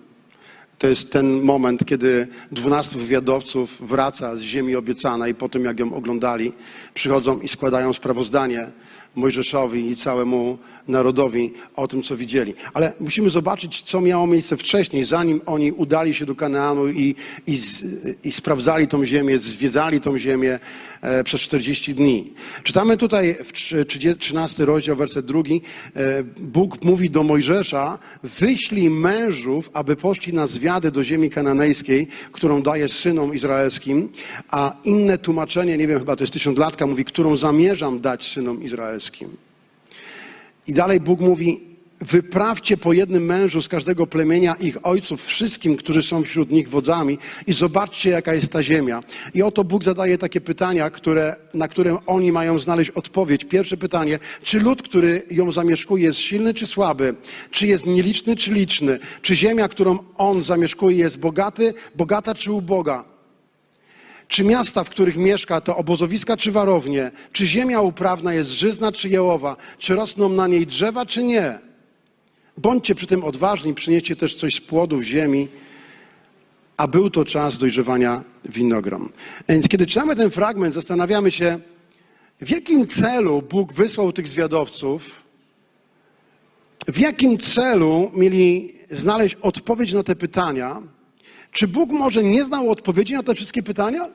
To 0.79 0.89
jest 0.89 1.11
ten 1.11 1.43
moment, 1.43 1.85
kiedy 1.85 2.29
dwunastu 2.53 2.99
wywiadowców 2.99 3.89
wraca 3.89 4.37
z 4.37 4.41
ziemi 4.41 4.77
obiecanej 4.77 5.35
po 5.35 5.49
tym, 5.49 5.65
jak 5.65 5.81
ją 5.81 5.95
oglądali, 5.95 6.53
przychodzą 6.95 7.41
i 7.41 7.49
składają 7.49 7.93
sprawozdanie 7.93 8.71
Mojżeszowi 9.19 9.91
i 9.91 9.97
całemu 9.97 10.59
narodowi 10.89 11.53
o 11.77 11.89
tym, 11.89 12.03
co 12.03 12.17
widzieli. 12.17 12.55
Ale 12.75 12.93
musimy 13.01 13.31
zobaczyć, 13.31 13.83
co 13.83 14.01
miało 14.01 14.27
miejsce 14.27 14.57
wcześniej, 14.57 15.05
zanim 15.05 15.41
oni 15.47 15.73
udali 15.73 16.15
się 16.15 16.27
do 16.27 16.35
Kanaanu 16.35 16.89
i, 16.89 17.15
i, 17.47 17.59
i 18.25 18.33
sprawdzali 18.33 18.89
tą 18.89 19.07
ziemię, 19.07 19.39
zwiedzali 19.39 20.01
tą 20.01 20.19
ziemię 20.19 20.59
e, 21.01 21.25
przez 21.25 21.41
40 21.41 21.95
dni. 21.95 22.33
Czytamy 22.63 22.97
tutaj 22.97 23.37
w 23.45 23.53
13 24.19 24.65
rozdział, 24.65 24.97
werset 24.97 25.27
drugi. 25.27 25.61
E, 25.97 26.23
Bóg 26.39 26.85
mówi 26.85 27.11
do 27.11 27.23
Mojżesza, 27.23 27.99
wyślij 28.23 28.91
mężów, 28.91 29.71
aby 29.73 29.97
poszli 29.97 30.33
na 30.33 30.47
zwiady 30.47 30.91
do 30.91 31.05
ziemi 31.05 31.31
kananejskiej, 31.31 32.07
którą 32.33 32.63
daje 32.63 32.89
synom 32.89 33.35
izraelskim, 33.35 34.09
a 34.51 34.77
inne 34.85 35.19
tłumaczenie, 35.19 35.79
nie 35.79 35.87
wiem, 35.87 35.99
chyba 35.99 36.17
to 36.17 36.23
jest 36.23 36.33
tysiąclatka, 36.33 36.87
mówi, 36.87 37.05
którą 37.05 37.37
zamierzam 37.37 38.01
dać 38.01 38.33
synom 38.33 38.63
izraelskim. 38.63 39.08
I 40.69 40.73
dalej 40.73 41.01
Bóg 41.01 41.21
mówi, 41.21 41.69
wyprawcie 42.01 42.77
po 42.77 42.93
jednym 42.93 43.25
mężu 43.25 43.63
z 43.63 43.69
każdego 43.69 44.07
plemienia 44.07 44.55
ich 44.55 44.87
ojców, 44.87 45.25
wszystkim, 45.25 45.77
którzy 45.77 46.03
są 46.03 46.23
wśród 46.23 46.51
nich 46.51 46.69
wodzami 46.69 47.19
i 47.47 47.53
zobaczcie, 47.53 48.11
jaka 48.11 48.35
jest 48.35 48.53
ta 48.53 48.63
ziemia. 48.63 49.01
I 49.35 49.43
oto 49.43 49.65
Bóg 49.65 49.85
zadaje 49.85 50.19
takie 50.19 50.41
pytania, 50.41 50.91
które, 50.91 51.37
na 51.55 51.69
które 51.69 51.99
oni 52.07 52.33
mają 52.33 52.59
znaleźć 52.59 52.91
odpowiedź. 52.91 53.45
Pierwsze 53.45 53.77
pytanie, 53.77 54.19
czy 54.43 54.61
lud, 54.61 54.83
który 54.83 55.23
ją 55.31 55.53
zamieszkuje, 55.53 56.05
jest 56.05 56.19
silny 56.19 56.55
czy 56.55 56.67
słaby? 56.67 57.15
Czy 57.51 57.67
jest 57.67 57.87
nieliczny 57.87 58.37
czy 58.37 58.53
liczny? 58.53 58.99
Czy 59.23 59.35
ziemia, 59.35 59.69
którą 59.69 59.99
on 60.17 60.45
zamieszkuje, 60.45 60.97
jest 60.97 61.19
bogaty, 61.19 61.75
bogata 61.95 62.35
czy 62.35 62.53
uboga? 62.53 63.18
Czy 64.29 64.45
miasta, 64.45 64.85
w 64.85 64.91
których 64.91 65.17
mieszka, 65.17 65.61
to 65.61 65.77
obozowiska 65.77 66.37
czy 66.37 66.53
warownie? 66.53 67.11
Czy 67.33 67.47
ziemia 67.47 67.81
uprawna 67.81 68.35
jest 68.35 68.51
żyzna 68.51 68.93
czy 68.93 69.09
jałowa? 69.09 69.57
Czy 69.79 69.95
rosną 69.95 70.29
na 70.29 70.47
niej 70.47 70.67
drzewa 70.67 71.07
czy 71.07 71.23
nie? 71.23 71.59
Bądźcie 72.57 72.95
przy 72.95 73.07
tym 73.07 73.25
odważni, 73.25 73.75
przynieście 73.75 74.17
też 74.17 74.35
coś 74.35 74.55
z 74.55 74.61
płodów 74.61 75.03
ziemi, 75.03 75.49
a 76.77 76.89
był 76.89 77.11
to 77.11 77.25
czas 77.25 77.59
dojrzewania 77.59 78.25
winogron. 78.45 79.09
Więc 79.49 79.69
kiedy 79.69 79.87
czytamy 79.87 80.17
ten 80.17 80.31
fragment, 80.31 80.75
zastanawiamy 80.75 81.31
się, 81.31 81.59
w 82.41 82.51
jakim 82.51 82.87
celu 82.87 83.43
Bóg 83.43 83.73
wysłał 83.73 84.13
tych 84.13 84.29
zwiadowców, 84.29 85.23
w 86.89 86.99
jakim 86.99 87.39
celu 87.39 88.11
mieli 88.15 88.75
znaleźć 88.91 89.35
odpowiedź 89.35 89.93
na 89.93 90.03
te 90.03 90.17
pytania, 90.17 90.83
czy 91.53 91.69
Bóg 91.69 91.91
może 91.91 92.23
nie 92.23 92.45
znał 92.45 92.71
odpowiedzi 92.71 93.15
na 93.15 93.23
te 93.23 93.35
wszystkie 93.35 93.63
pytania? 93.63 94.09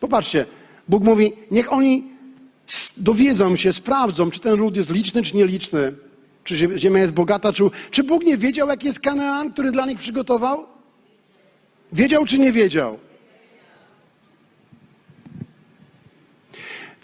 Popatrzcie, 0.00 0.46
Bóg 0.88 1.04
mówi, 1.04 1.32
niech 1.50 1.72
oni 1.72 2.04
dowiedzą 2.96 3.56
się, 3.56 3.72
sprawdzą, 3.72 4.30
czy 4.30 4.40
ten 4.40 4.56
lud 4.56 4.76
jest 4.76 4.90
liczny, 4.90 5.22
czy 5.22 5.36
nieliczny, 5.36 5.94
czy 6.44 6.78
ziemia 6.78 7.00
jest 7.00 7.14
bogata, 7.14 7.52
czy... 7.52 7.64
Czy 7.90 8.04
Bóg 8.04 8.24
nie 8.24 8.36
wiedział, 8.36 8.68
jaki 8.68 8.86
jest 8.86 9.00
Kanaan, 9.00 9.52
który 9.52 9.70
dla 9.70 9.86
nich 9.86 9.98
przygotował? 9.98 10.66
Wiedział, 11.92 12.26
czy 12.26 12.38
nie 12.38 12.52
wiedział? 12.52 12.98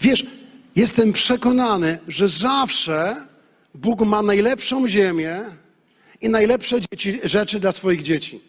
Wiesz, 0.01 0.25
jestem 0.75 1.13
przekonany, 1.13 1.99
że 2.07 2.29
zawsze 2.29 3.15
Bóg 3.75 4.01
ma 4.01 4.21
najlepszą 4.21 4.87
ziemię, 4.87 5.43
i 6.21 6.29
najlepsze 6.29 6.81
dzieci, 6.81 7.19
rzeczy 7.23 7.59
dla 7.59 7.71
swoich 7.71 8.03
dzieci. 8.03 8.39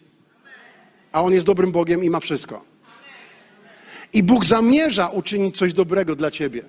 A 1.11 1.23
On 1.23 1.33
jest 1.33 1.45
dobrym 1.45 1.71
Bogiem 1.71 2.03
i 2.03 2.09
ma 2.09 2.19
wszystko. 2.19 2.65
I 4.13 4.23
Bóg 4.23 4.45
zamierza 4.45 5.07
uczynić 5.07 5.57
coś 5.57 5.73
dobrego 5.73 6.15
dla 6.15 6.31
ciebie. 6.31 6.61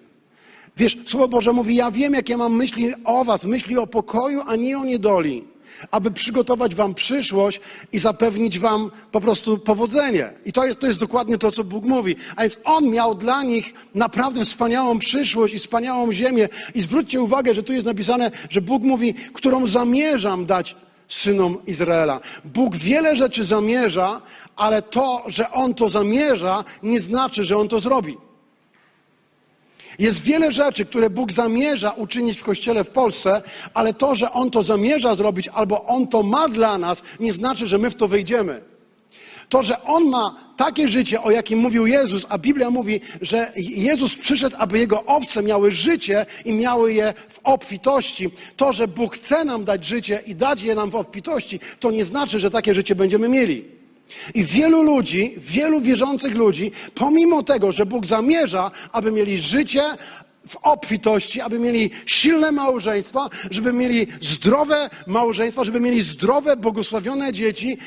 Wiesz, 0.76 0.96
Słowo 1.06 1.28
Boże 1.28 1.52
mówi, 1.52 1.76
ja 1.76 1.90
wiem, 1.90 2.14
jakie 2.14 2.36
mam 2.36 2.56
myśli 2.56 2.92
o 3.04 3.24
was, 3.24 3.44
myśli 3.44 3.78
o 3.78 3.86
pokoju, 3.86 4.42
a 4.46 4.56
nie 4.56 4.78
o 4.78 4.84
niedoli, 4.84 5.44
aby 5.90 6.10
przygotować 6.10 6.74
wam 6.74 6.94
przyszłość 6.94 7.60
i 7.92 7.98
zapewnić 7.98 8.58
wam 8.58 8.90
po 9.12 9.20
prostu 9.20 9.58
powodzenie. 9.58 10.32
I 10.44 10.52
to 10.52 10.66
jest, 10.66 10.80
to 10.80 10.86
jest 10.86 11.00
dokładnie 11.00 11.38
to, 11.38 11.52
co 11.52 11.64
Bóg 11.64 11.84
mówi. 11.84 12.16
A 12.36 12.42
więc 12.42 12.56
On 12.64 12.90
miał 12.90 13.14
dla 13.14 13.42
nich 13.42 13.74
naprawdę 13.94 14.44
wspaniałą 14.44 14.98
przyszłość 14.98 15.54
i 15.54 15.58
wspaniałą 15.58 16.12
ziemię. 16.12 16.48
I 16.74 16.82
zwróćcie 16.82 17.22
uwagę, 17.22 17.54
że 17.54 17.62
tu 17.62 17.72
jest 17.72 17.86
napisane, 17.86 18.30
że 18.50 18.60
Bóg 18.60 18.82
mówi, 18.82 19.14
którą 19.14 19.66
zamierzam 19.66 20.46
dać 20.46 20.76
synom 21.10 21.58
Izraela. 21.66 22.20
Bóg 22.44 22.76
wiele 22.76 23.16
rzeczy 23.16 23.44
zamierza, 23.44 24.20
ale 24.56 24.82
to, 24.82 25.24
że 25.26 25.50
On 25.50 25.74
to 25.74 25.88
zamierza, 25.88 26.64
nie 26.82 27.00
znaczy, 27.00 27.44
że 27.44 27.58
On 27.58 27.68
to 27.68 27.80
zrobi. 27.80 28.16
Jest 29.98 30.22
wiele 30.22 30.52
rzeczy, 30.52 30.84
które 30.84 31.10
Bóg 31.10 31.32
zamierza 31.32 31.90
uczynić 31.90 32.38
w 32.38 32.44
Kościele 32.44 32.84
w 32.84 32.90
Polsce, 32.90 33.42
ale 33.74 33.94
to, 33.94 34.14
że 34.14 34.32
On 34.32 34.50
to 34.50 34.62
zamierza 34.62 35.14
zrobić 35.14 35.48
albo 35.48 35.84
On 35.86 36.08
to 36.08 36.22
ma 36.22 36.48
dla 36.48 36.78
nas, 36.78 37.02
nie 37.20 37.32
znaczy, 37.32 37.66
że 37.66 37.78
my 37.78 37.90
w 37.90 37.94
to 37.94 38.08
wejdziemy. 38.08 38.69
To, 39.50 39.62
że 39.62 39.82
On 39.82 40.08
ma 40.08 40.36
takie 40.56 40.88
życie, 40.88 41.22
o 41.22 41.30
jakim 41.30 41.58
mówił 41.58 41.86
Jezus, 41.86 42.26
a 42.28 42.38
Biblia 42.38 42.70
mówi, 42.70 43.00
że 43.20 43.52
Jezus 43.56 44.16
przyszedł, 44.16 44.56
aby 44.58 44.78
Jego 44.78 45.04
owce 45.04 45.42
miały 45.42 45.72
życie 45.72 46.26
i 46.44 46.52
miały 46.52 46.92
je 46.92 47.14
w 47.28 47.40
obfitości. 47.44 48.30
To, 48.56 48.72
że 48.72 48.88
Bóg 48.88 49.14
chce 49.14 49.44
nam 49.44 49.64
dać 49.64 49.84
życie 49.84 50.22
i 50.26 50.34
dać 50.34 50.62
je 50.62 50.74
nam 50.74 50.90
w 50.90 50.94
obfitości, 50.94 51.60
to 51.80 51.90
nie 51.90 52.04
znaczy, 52.04 52.40
że 52.40 52.50
takie 52.50 52.74
życie 52.74 52.94
będziemy 52.94 53.28
mieli. 53.28 53.64
I 54.34 54.44
wielu 54.44 54.82
ludzi, 54.82 55.34
wielu 55.36 55.80
wierzących 55.80 56.36
ludzi, 56.36 56.72
pomimo 56.94 57.42
tego, 57.42 57.72
że 57.72 57.86
Bóg 57.86 58.06
zamierza, 58.06 58.70
aby 58.92 59.12
mieli 59.12 59.38
życie, 59.38 59.82
w 60.48 60.56
obfitości, 60.56 61.40
aby 61.40 61.58
mieli 61.58 61.90
silne 62.06 62.52
małżeństwa, 62.52 63.28
żeby 63.50 63.72
mieli 63.72 64.06
zdrowe 64.20 64.90
małżeństwa, 65.06 65.64
żeby 65.64 65.80
mieli 65.80 66.02
zdrowe, 66.02 66.56
błogosławione 66.56 67.32
dzieci, 67.32 67.78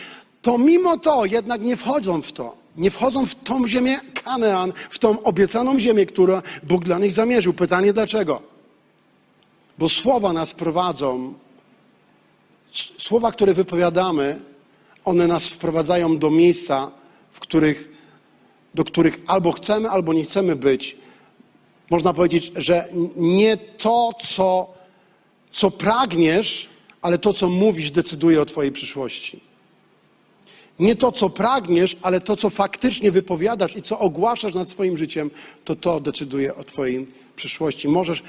to 0.43 0.57
mimo 0.57 0.97
to 0.97 1.25
jednak 1.25 1.61
nie 1.61 1.77
wchodzą 1.77 2.21
w 2.21 2.31
to. 2.31 2.55
Nie 2.77 2.91
wchodzą 2.91 3.25
w 3.25 3.35
tą 3.35 3.67
ziemię 3.67 3.99
Kanean, 4.23 4.73
w 4.89 4.99
tą 4.99 5.23
obiecaną 5.23 5.79
ziemię, 5.79 6.05
którą 6.05 6.41
Bóg 6.63 6.83
dla 6.83 6.99
nich 6.99 7.11
zamierzył. 7.11 7.53
Pytanie 7.53 7.93
dlaczego? 7.93 8.41
Bo 9.77 9.89
słowa 9.89 10.33
nas 10.33 10.53
prowadzą, 10.53 11.33
słowa, 12.97 13.31
które 13.31 13.53
wypowiadamy, 13.53 14.39
one 15.05 15.27
nas 15.27 15.47
wprowadzają 15.47 16.17
do 16.17 16.31
miejsca, 16.31 16.91
w 17.31 17.39
których, 17.39 17.89
do 18.73 18.83
których 18.83 19.21
albo 19.27 19.51
chcemy, 19.51 19.89
albo 19.89 20.13
nie 20.13 20.23
chcemy 20.23 20.55
być. 20.55 20.97
Można 21.89 22.13
powiedzieć, 22.13 22.51
że 22.55 22.87
nie 23.15 23.57
to, 23.57 24.11
co, 24.27 24.73
co 25.51 25.71
pragniesz, 25.71 26.69
ale 27.01 27.17
to, 27.17 27.33
co 27.33 27.49
mówisz, 27.49 27.91
decyduje 27.91 28.41
o 28.41 28.45
Twojej 28.45 28.71
przyszłości. 28.71 29.52
Nie 30.79 30.95
to, 30.95 31.11
co 31.11 31.29
pragniesz, 31.29 31.97
ale 32.01 32.21
to, 32.21 32.35
co 32.35 32.49
faktycznie 32.49 33.11
wypowiadasz 33.11 33.75
i 33.75 33.81
co 33.81 33.99
ogłaszasz 33.99 34.53
nad 34.53 34.69
swoim 34.69 34.97
życiem, 34.97 35.31
to 35.65 35.75
to 35.75 35.99
decyduje 35.99 36.55
o 36.55 36.63
Twojej 36.63 37.07
przyszłości. 37.35 37.87
Możesz 37.87 38.23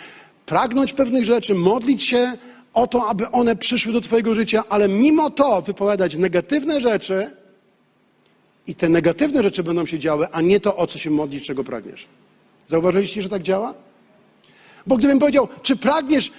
pragnąć 0.47 0.93
pewnych 0.93 1.25
rzeczy, 1.25 1.55
modlić 1.55 2.05
się 2.05 2.33
o 2.75 2.87
to, 2.87 3.09
aby 3.09 3.31
one 3.31 3.57
przyszły 3.57 3.93
do 3.93 4.01
Twojego 4.01 4.35
życia, 4.35 4.65
ale 4.69 4.89
mimo 4.89 5.31
to 5.31 5.63
wypowiadać 5.63 6.15
negatywne 6.15 6.81
rzeczy 6.81 7.31
i 8.67 8.75
te 8.75 8.89
negatywne 8.89 9.43
rzeczy 9.43 9.63
będą 9.63 9.87
się 9.87 9.99
działy, 9.99 10.27
a 10.33 10.41
nie 10.41 10.61
to, 10.61 10.77
o 10.77 10.87
co 10.87 10.99
się 10.99 11.11
modlić, 11.11 11.47
czego 11.47 11.65
pragniesz. 11.65 12.07
Zauważyliście, 12.69 13.23
że 13.23 13.29
tak 13.29 13.43
działa? 13.43 13.75
Bo 14.87 14.97
gdybym 14.97 15.19
powiedział, 15.19 15.49
czy 15.63 15.77
pragniesz 15.77 16.33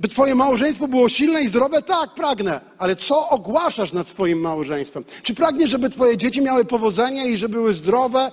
By 0.00 0.08
twoje 0.08 0.34
małżeństwo 0.34 0.88
było 0.88 1.08
silne 1.08 1.42
i 1.42 1.48
zdrowe? 1.48 1.82
Tak, 1.82 2.14
pragnę. 2.14 2.60
Ale 2.78 2.96
co 2.96 3.28
ogłaszasz 3.28 3.92
nad 3.92 4.08
swoim 4.08 4.40
małżeństwem? 4.40 5.04
Czy 5.22 5.34
pragniesz, 5.34 5.70
żeby 5.70 5.90
twoje 5.90 6.16
dzieci 6.16 6.42
miały 6.42 6.64
powodzenie 6.64 7.28
i 7.28 7.36
żeby 7.36 7.54
były 7.54 7.74
zdrowe? 7.74 8.30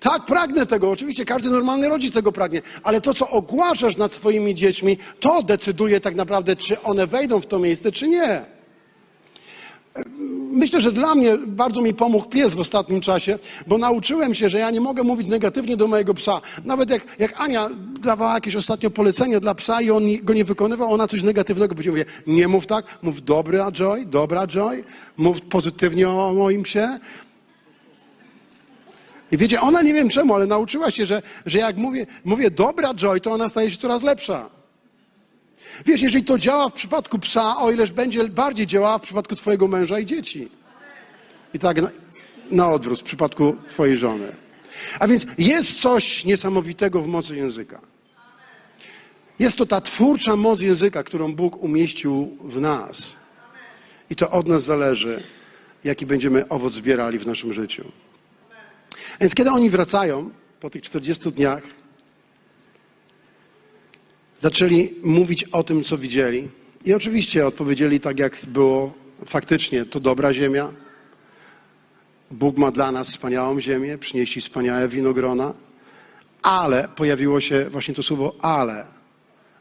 Tak, 0.00 0.26
pragnę 0.26 0.66
tego. 0.66 0.90
Oczywiście 0.90 1.24
każdy 1.24 1.50
normalny 1.50 1.88
rodzic 1.88 2.14
tego 2.14 2.32
pragnie. 2.32 2.62
Ale 2.82 3.00
to, 3.00 3.14
co 3.14 3.28
ogłaszasz 3.28 3.96
nad 3.96 4.12
swoimi 4.12 4.54
dziećmi, 4.54 4.98
to 5.20 5.42
decyduje 5.42 6.00
tak 6.00 6.14
naprawdę, 6.14 6.56
czy 6.56 6.82
one 6.82 7.06
wejdą 7.06 7.40
w 7.40 7.46
to 7.46 7.58
miejsce, 7.58 7.92
czy 7.92 8.08
nie. 8.08 8.57
Myślę, 10.50 10.80
że 10.80 10.92
dla 10.92 11.14
mnie 11.14 11.38
bardzo 11.46 11.80
mi 11.80 11.94
pomógł 11.94 12.28
pies 12.28 12.54
w 12.54 12.60
ostatnim 12.60 13.00
czasie, 13.00 13.38
bo 13.66 13.78
nauczyłem 13.78 14.34
się, 14.34 14.48
że 14.48 14.58
ja 14.58 14.70
nie 14.70 14.80
mogę 14.80 15.02
mówić 15.02 15.28
negatywnie 15.28 15.76
do 15.76 15.86
mojego 15.86 16.14
psa. 16.14 16.40
Nawet 16.64 16.90
jak, 16.90 17.06
jak 17.18 17.40
Ania 17.40 17.68
dawała 18.00 18.34
jakieś 18.34 18.56
ostatnio 18.56 18.90
polecenie 18.90 19.40
dla 19.40 19.54
psa 19.54 19.80
i 19.80 19.90
on 19.90 20.02
go 20.22 20.34
nie 20.34 20.44
wykonywał, 20.44 20.92
ona 20.92 21.08
coś 21.08 21.22
negatywnego 21.22 21.74
powiedziała. 21.74 21.98
Mówię, 21.98 22.04
nie 22.26 22.48
mów 22.48 22.66
tak, 22.66 22.98
mów 23.02 23.24
dobra 23.24 23.72
Joy, 23.72 24.06
dobra 24.06 24.46
Joy, 24.46 24.84
mów 25.16 25.40
pozytywnie 25.40 26.08
o 26.08 26.34
moim 26.34 26.62
psie. 26.62 26.98
I 29.32 29.36
wiecie, 29.36 29.60
ona 29.60 29.82
nie 29.82 29.94
wiem 29.94 30.08
czemu, 30.08 30.34
ale 30.34 30.46
nauczyła 30.46 30.90
się, 30.90 31.06
że, 31.06 31.22
że 31.46 31.58
jak 31.58 31.76
mówię, 31.76 32.06
mówię 32.24 32.50
dobra 32.50 32.94
Joy, 32.94 33.20
to 33.20 33.32
ona 33.32 33.48
staje 33.48 33.70
się 33.70 33.76
coraz 33.76 34.02
lepsza. 34.02 34.57
Wiesz, 35.86 36.02
jeżeli 36.02 36.24
to 36.24 36.38
działa 36.38 36.68
w 36.68 36.72
przypadku 36.72 37.18
psa, 37.18 37.56
o 37.56 37.70
ileż 37.70 37.92
będzie 37.92 38.28
bardziej 38.28 38.66
działała 38.66 38.98
w 38.98 39.02
przypadku 39.02 39.36
twojego 39.36 39.68
męża 39.68 39.98
i 39.98 40.06
dzieci. 40.06 40.48
I 41.54 41.58
tak 41.58 41.82
na, 41.82 41.90
na 42.50 42.70
odwrót 42.70 43.00
w 43.00 43.02
przypadku 43.02 43.56
twojej 43.68 43.96
żony. 43.96 44.32
A 44.98 45.08
więc 45.08 45.26
jest 45.38 45.80
coś 45.80 46.24
niesamowitego 46.24 47.02
w 47.02 47.06
mocy 47.06 47.36
języka. 47.36 47.80
Jest 49.38 49.56
to 49.56 49.66
ta 49.66 49.80
twórcza 49.80 50.36
moc 50.36 50.60
języka, 50.60 51.02
którą 51.02 51.34
Bóg 51.34 51.62
umieścił 51.62 52.36
w 52.40 52.60
nas. 52.60 53.02
I 54.10 54.16
to 54.16 54.30
od 54.30 54.46
nas 54.46 54.62
zależy, 54.62 55.22
jaki 55.84 56.06
będziemy 56.06 56.48
owoc 56.48 56.72
zbierali 56.72 57.18
w 57.18 57.26
naszym 57.26 57.52
życiu. 57.52 57.84
Więc 59.20 59.34
kiedy 59.34 59.50
oni 59.50 59.70
wracają 59.70 60.30
po 60.60 60.70
tych 60.70 60.82
40 60.82 61.32
dniach, 61.32 61.62
zaczęli 64.40 64.94
mówić 65.02 65.44
o 65.44 65.62
tym, 65.62 65.84
co 65.84 65.98
widzieli. 65.98 66.48
I 66.84 66.94
oczywiście 66.94 67.46
odpowiedzieli 67.46 68.00
tak, 68.00 68.18
jak 68.18 68.46
było 68.46 68.92
faktycznie. 69.26 69.84
To 69.84 70.00
dobra 70.00 70.34
ziemia. 70.34 70.72
Bóg 72.30 72.56
ma 72.56 72.70
dla 72.70 72.92
nas 72.92 73.08
wspaniałą 73.08 73.60
ziemię, 73.60 73.98
przynieśli 73.98 74.42
wspaniałe 74.42 74.88
winogrona, 74.88 75.54
ale 76.42 76.88
pojawiło 76.96 77.40
się 77.40 77.66
właśnie 77.70 77.94
to 77.94 78.02
słowo 78.02 78.34
ale. 78.40 78.84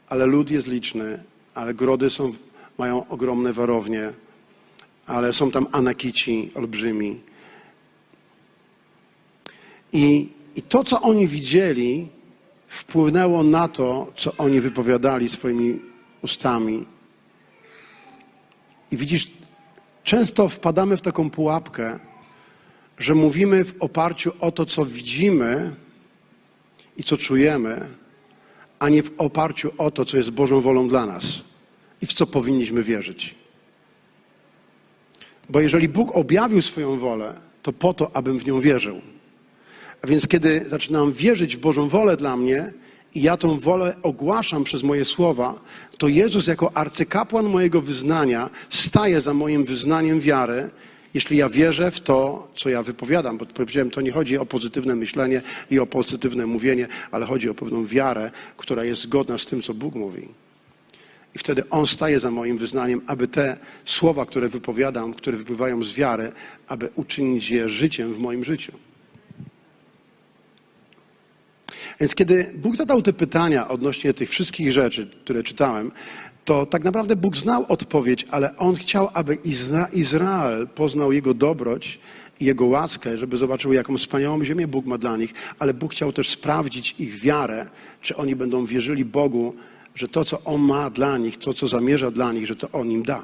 Ale 0.09 0.25
lud 0.25 0.51
jest 0.51 0.67
liczny, 0.67 1.23
ale 1.53 1.73
grody 1.73 2.09
są, 2.09 2.33
mają 2.77 3.07
ogromne 3.07 3.53
warownie, 3.53 4.11
ale 5.07 5.33
są 5.33 5.51
tam 5.51 5.67
anakici 5.71 6.51
olbrzymi. 6.55 7.21
I, 9.93 10.29
I 10.55 10.61
to, 10.61 10.83
co 10.83 11.01
oni 11.01 11.27
widzieli, 11.27 12.07
wpłynęło 12.67 13.43
na 13.43 13.67
to, 13.67 14.13
co 14.15 14.37
oni 14.37 14.61
wypowiadali 14.61 15.29
swoimi 15.29 15.79
ustami. 16.21 16.85
I 18.91 18.97
widzisz, 18.97 19.31
często 20.03 20.49
wpadamy 20.49 20.97
w 20.97 21.01
taką 21.01 21.29
pułapkę, 21.29 21.99
że 22.97 23.15
mówimy 23.15 23.65
w 23.65 23.75
oparciu 23.79 24.31
o 24.39 24.51
to, 24.51 24.65
co 24.65 24.85
widzimy 24.85 25.75
i 26.97 27.03
co 27.03 27.17
czujemy, 27.17 27.87
a 28.79 28.89
nie 28.89 29.03
w 29.03 29.11
oparciu 29.17 29.71
o 29.77 29.91
to, 29.91 30.05
co 30.05 30.17
jest 30.17 30.31
Bożą 30.31 30.61
wolą 30.61 30.87
dla 30.87 31.05
nas 31.05 31.43
i 32.01 32.05
w 32.05 32.13
co 32.13 32.27
powinniśmy 32.27 32.83
wierzyć. 32.83 33.35
Bo 35.49 35.59
jeżeli 35.59 35.89
Bóg 35.89 36.15
objawił 36.15 36.61
swoją 36.61 36.97
wolę, 36.97 37.33
to 37.63 37.73
po 37.73 37.93
to, 37.93 38.15
abym 38.15 38.39
w 38.39 38.45
nią 38.45 38.61
wierzył. 38.61 39.01
A 40.01 40.07
więc 40.07 40.27
kiedy 40.27 40.65
zaczynam 40.69 41.11
wierzyć 41.11 41.55
w 41.55 41.59
Bożą 41.59 41.89
wolę 41.89 42.17
dla 42.17 42.37
mnie 42.37 42.73
i 43.15 43.21
ja 43.21 43.37
tą 43.37 43.59
wolę 43.59 43.95
ogłaszam 44.03 44.63
przez 44.63 44.83
moje 44.83 45.05
słowa, 45.05 45.59
to 45.97 46.07
Jezus 46.07 46.47
jako 46.47 46.77
arcykapłan 46.77 47.45
mojego 47.45 47.81
wyznania 47.81 48.49
staje 48.69 49.21
za 49.21 49.33
moim 49.33 49.65
wyznaniem 49.65 50.19
wiary, 50.19 50.69
jeśli 51.13 51.37
ja 51.37 51.49
wierzę 51.49 51.91
w 51.91 51.99
to, 51.99 52.47
co 52.55 52.69
ja 52.69 52.83
wypowiadam. 52.83 53.37
Bo 53.37 53.45
powiedziałem, 53.45 53.91
to 53.91 54.01
nie 54.01 54.11
chodzi 54.11 54.37
o 54.37 54.45
pozytywne 54.45 54.95
myślenie 54.95 55.41
i 55.71 55.79
o 55.79 55.85
pozytywne 55.85 56.45
mówienie, 56.45 56.87
ale 57.11 57.25
chodzi 57.25 57.49
o 57.49 57.53
pewną 57.53 57.85
wiarę, 57.85 58.31
która 58.57 58.83
jest 58.83 59.01
zgodna 59.01 59.37
z 59.37 59.45
tym, 59.45 59.61
co 59.61 59.73
Bóg 59.73 59.95
mówi. 59.95 60.27
I 61.35 61.39
wtedy 61.39 61.69
On 61.69 61.87
staje 61.87 62.19
za 62.19 62.31
moim 62.31 62.57
wyznaniem, 62.57 63.01
aby 63.07 63.27
te 63.27 63.57
słowa, 63.85 64.25
które 64.25 64.49
wypowiadam, 64.49 65.13
które 65.13 65.37
wypływają 65.37 65.83
z 65.83 65.93
wiary, 65.93 66.31
aby 66.67 66.89
uczynić 66.95 67.49
je 67.49 67.69
życiem 67.69 68.13
w 68.13 68.19
moim 68.19 68.43
życiu. 68.43 68.71
Więc 71.99 72.15
kiedy 72.15 72.51
Bóg 72.55 72.75
zadał 72.75 73.01
te 73.01 73.13
pytania 73.13 73.67
odnośnie 73.67 74.13
tych 74.13 74.29
wszystkich 74.29 74.71
rzeczy, 74.71 75.07
które 75.23 75.43
czytałem, 75.43 75.91
to 76.45 76.65
tak 76.65 76.83
naprawdę 76.83 77.15
Bóg 77.15 77.37
znał 77.37 77.65
odpowiedź, 77.69 78.25
ale 78.31 78.57
On 78.57 78.75
chciał, 78.75 79.09
aby 79.13 79.35
Izra 79.35 79.87
Izrael 79.93 80.67
poznał 80.67 81.11
Jego 81.11 81.33
dobroć 81.33 81.99
i 82.39 82.45
Jego 82.45 82.65
łaskę, 82.65 83.17
żeby 83.17 83.37
zobaczył, 83.37 83.73
jaką 83.73 83.97
wspaniałą 83.97 84.43
ziemię 84.43 84.67
Bóg 84.67 84.85
ma 84.85 84.97
dla 84.97 85.17
nich, 85.17 85.33
ale 85.59 85.73
Bóg 85.73 85.91
chciał 85.91 86.13
też 86.13 86.29
sprawdzić 86.29 86.95
ich 86.99 87.19
wiarę, 87.19 87.69
czy 88.01 88.15
oni 88.15 88.35
będą 88.35 88.65
wierzyli 88.65 89.05
Bogu, 89.05 89.53
że 89.95 90.07
to, 90.07 90.25
co 90.25 90.43
On 90.43 90.61
ma 90.61 90.89
dla 90.89 91.17
nich, 91.17 91.37
to, 91.37 91.53
co 91.53 91.67
zamierza 91.67 92.11
dla 92.11 92.31
nich, 92.31 92.47
że 92.47 92.55
to 92.55 92.71
On 92.71 92.91
im 92.91 93.03
da. 93.03 93.23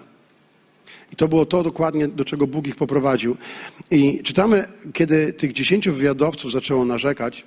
I 1.14 1.16
to 1.16 1.28
było 1.28 1.46
to 1.46 1.64
dokładnie, 1.64 2.08
do 2.08 2.26
czego 2.26 2.48
Bóg 2.48 2.68
ich 2.68 2.76
poprowadził. 2.76 3.38
I 3.92 4.24
czytamy, 4.24 4.68
kiedy 4.94 5.34
tych 5.34 5.54
dziesięciu 5.54 5.94
wywiadowców 5.94 6.52
zaczęło 6.52 6.86
narzekać, 6.86 7.46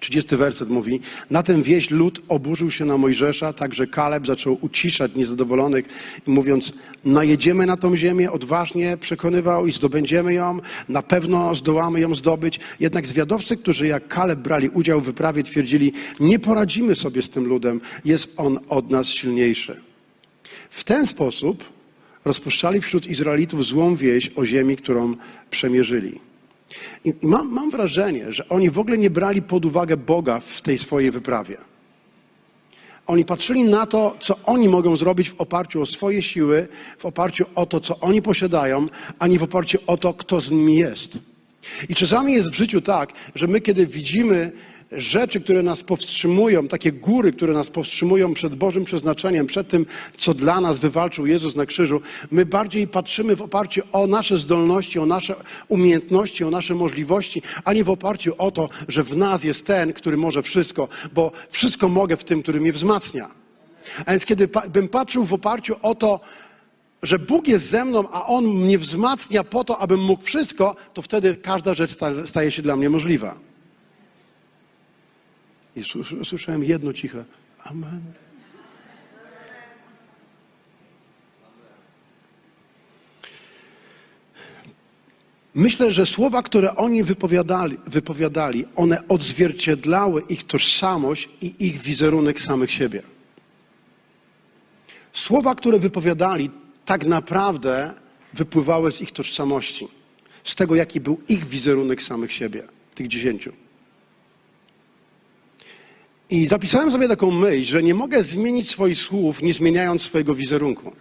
30 0.00 0.36
werset 0.36 0.68
mówi, 0.68 1.00
na 1.30 1.42
ten 1.42 1.62
wieś 1.62 1.90
lud 1.90 2.22
oburzył 2.28 2.70
się 2.70 2.84
na 2.84 2.96
Mojżesza, 2.96 3.52
także 3.52 3.86
Kaleb 3.86 4.26
zaczął 4.26 4.58
uciszać 4.60 5.14
niezadowolonych 5.14 5.88
mówiąc, 6.26 6.72
najedziemy 7.04 7.66
na 7.66 7.76
tą 7.76 7.96
ziemię, 7.96 8.32
odważnie 8.32 8.96
przekonywał 8.96 9.66
i 9.66 9.72
zdobędziemy 9.72 10.34
ją, 10.34 10.58
na 10.88 11.02
pewno 11.02 11.54
zdołamy 11.54 12.00
ją 12.00 12.14
zdobyć. 12.14 12.60
Jednak 12.80 13.06
zwiadowcy, 13.06 13.56
którzy 13.56 13.86
jak 13.86 14.08
Kaleb 14.08 14.38
brali 14.38 14.68
udział 14.68 15.00
w 15.00 15.04
wyprawie, 15.04 15.42
twierdzili, 15.42 15.92
nie 16.20 16.38
poradzimy 16.38 16.94
sobie 16.94 17.22
z 17.22 17.30
tym 17.30 17.46
ludem, 17.46 17.80
jest 18.04 18.32
on 18.36 18.58
od 18.68 18.90
nas 18.90 19.06
silniejszy. 19.06 19.80
W 20.70 20.84
ten 20.84 21.06
sposób 21.06 21.64
rozpuszczali 22.24 22.80
wśród 22.80 23.06
Izraelitów 23.06 23.64
złą 23.64 23.96
wieś 23.96 24.30
o 24.36 24.46
ziemi, 24.46 24.76
którą 24.76 25.16
przemierzyli. 25.50 26.27
I 27.04 27.14
mam, 27.22 27.52
mam 27.52 27.70
wrażenie, 27.70 28.32
że 28.32 28.48
oni 28.48 28.70
w 28.70 28.78
ogóle 28.78 28.98
nie 28.98 29.10
brali 29.10 29.42
pod 29.42 29.64
uwagę 29.64 29.96
Boga 29.96 30.40
w 30.40 30.60
tej 30.60 30.78
swojej 30.78 31.10
wyprawie. 31.10 31.56
Oni 33.06 33.24
patrzyli 33.24 33.64
na 33.64 33.86
to, 33.86 34.16
co 34.20 34.36
oni 34.44 34.68
mogą 34.68 34.96
zrobić 34.96 35.30
w 35.30 35.40
oparciu 35.40 35.80
o 35.80 35.86
swoje 35.86 36.22
siły, 36.22 36.68
w 36.98 37.06
oparciu 37.06 37.46
o 37.54 37.66
to, 37.66 37.80
co 37.80 38.00
oni 38.00 38.22
posiadają, 38.22 38.86
a 39.18 39.26
nie 39.26 39.38
w 39.38 39.42
oparciu 39.42 39.78
o 39.86 39.96
to, 39.96 40.14
kto 40.14 40.40
z 40.40 40.50
nimi 40.50 40.76
jest. 40.76 41.18
I 41.88 41.94
czasami 41.94 42.32
jest 42.32 42.50
w 42.50 42.54
życiu 42.54 42.80
tak, 42.80 43.12
że 43.34 43.46
my, 43.46 43.60
kiedy 43.60 43.86
widzimy 43.86 44.52
rzeczy, 44.92 45.40
które 45.40 45.62
nas 45.62 45.82
powstrzymują, 45.82 46.68
takie 46.68 46.92
góry, 46.92 47.32
które 47.32 47.52
nas 47.52 47.70
powstrzymują 47.70 48.34
przed 48.34 48.54
Bożym 48.54 48.84
przeznaczeniem, 48.84 49.46
przed 49.46 49.68
tym, 49.68 49.86
co 50.16 50.34
dla 50.34 50.60
nas 50.60 50.78
wywalczył 50.78 51.26
Jezus 51.26 51.56
na 51.56 51.66
krzyżu, 51.66 52.00
my 52.30 52.46
bardziej 52.46 52.88
patrzymy 52.88 53.36
w 53.36 53.42
oparciu 53.42 53.82
o 53.92 54.06
nasze 54.06 54.38
zdolności, 54.38 54.98
o 54.98 55.06
nasze 55.06 55.34
umiejętności, 55.68 56.44
o 56.44 56.50
nasze 56.50 56.74
możliwości, 56.74 57.42
a 57.64 57.72
nie 57.72 57.84
w 57.84 57.90
oparciu 57.90 58.34
o 58.38 58.50
to, 58.50 58.68
że 58.88 59.02
w 59.02 59.16
nas 59.16 59.44
jest 59.44 59.66
ten, 59.66 59.92
który 59.92 60.16
może 60.16 60.42
wszystko, 60.42 60.88
bo 61.12 61.32
wszystko 61.50 61.88
mogę 61.88 62.16
w 62.16 62.24
tym, 62.24 62.42
który 62.42 62.60
mnie 62.60 62.72
wzmacnia. 62.72 63.28
A 64.06 64.10
więc 64.10 64.24
kiedy 64.24 64.48
bym 64.70 64.88
patrzył 64.88 65.24
w 65.24 65.32
oparciu 65.32 65.76
o 65.82 65.94
to, 65.94 66.20
że 67.02 67.18
Bóg 67.18 67.48
jest 67.48 67.70
ze 67.70 67.84
mną, 67.84 68.08
a 68.12 68.26
On 68.26 68.44
mnie 68.44 68.78
wzmacnia 68.78 69.44
po 69.44 69.64
to, 69.64 69.78
abym 69.78 70.00
mógł 70.00 70.22
wszystko, 70.22 70.76
to 70.94 71.02
wtedy 71.02 71.36
każda 71.36 71.74
rzecz 71.74 71.96
staje 72.24 72.50
się 72.50 72.62
dla 72.62 72.76
mnie 72.76 72.90
możliwa. 72.90 73.47
I 75.76 75.82
słyszałem 76.24 76.64
jedno 76.64 76.92
ciche 76.92 77.24
Amen. 77.64 78.00
Myślę, 85.54 85.92
że 85.92 86.06
słowa, 86.06 86.42
które 86.42 86.76
oni 86.76 87.04
wypowiadali, 87.04 87.76
wypowiadali, 87.86 88.64
one 88.76 89.08
odzwierciedlały 89.08 90.22
ich 90.28 90.46
tożsamość 90.46 91.28
i 91.40 91.66
ich 91.66 91.78
wizerunek 91.78 92.40
samych 92.40 92.72
siebie. 92.72 93.02
Słowa, 95.12 95.54
które 95.54 95.78
wypowiadali, 95.78 96.50
tak 96.84 97.06
naprawdę 97.06 97.94
wypływały 98.34 98.92
z 98.92 99.00
ich 99.00 99.12
tożsamości, 99.12 99.88
z 100.44 100.54
tego, 100.54 100.74
jaki 100.74 101.00
był 101.00 101.20
ich 101.28 101.44
wizerunek 101.44 102.02
samych 102.02 102.32
siebie, 102.32 102.62
tych 102.94 103.08
dziesięciu. 103.08 103.52
I 106.30 106.46
zapisałem 106.46 106.92
sobie 106.92 107.08
taką 107.08 107.30
myśl, 107.30 107.70
że 107.70 107.82
nie 107.82 107.94
mogę 107.94 108.22
zmienić 108.22 108.70
swoich 108.70 108.98
słów, 108.98 109.42
nie 109.42 109.52
zmieniając 109.52 110.02
swojego 110.02 110.34
wizerunku. 110.34 110.92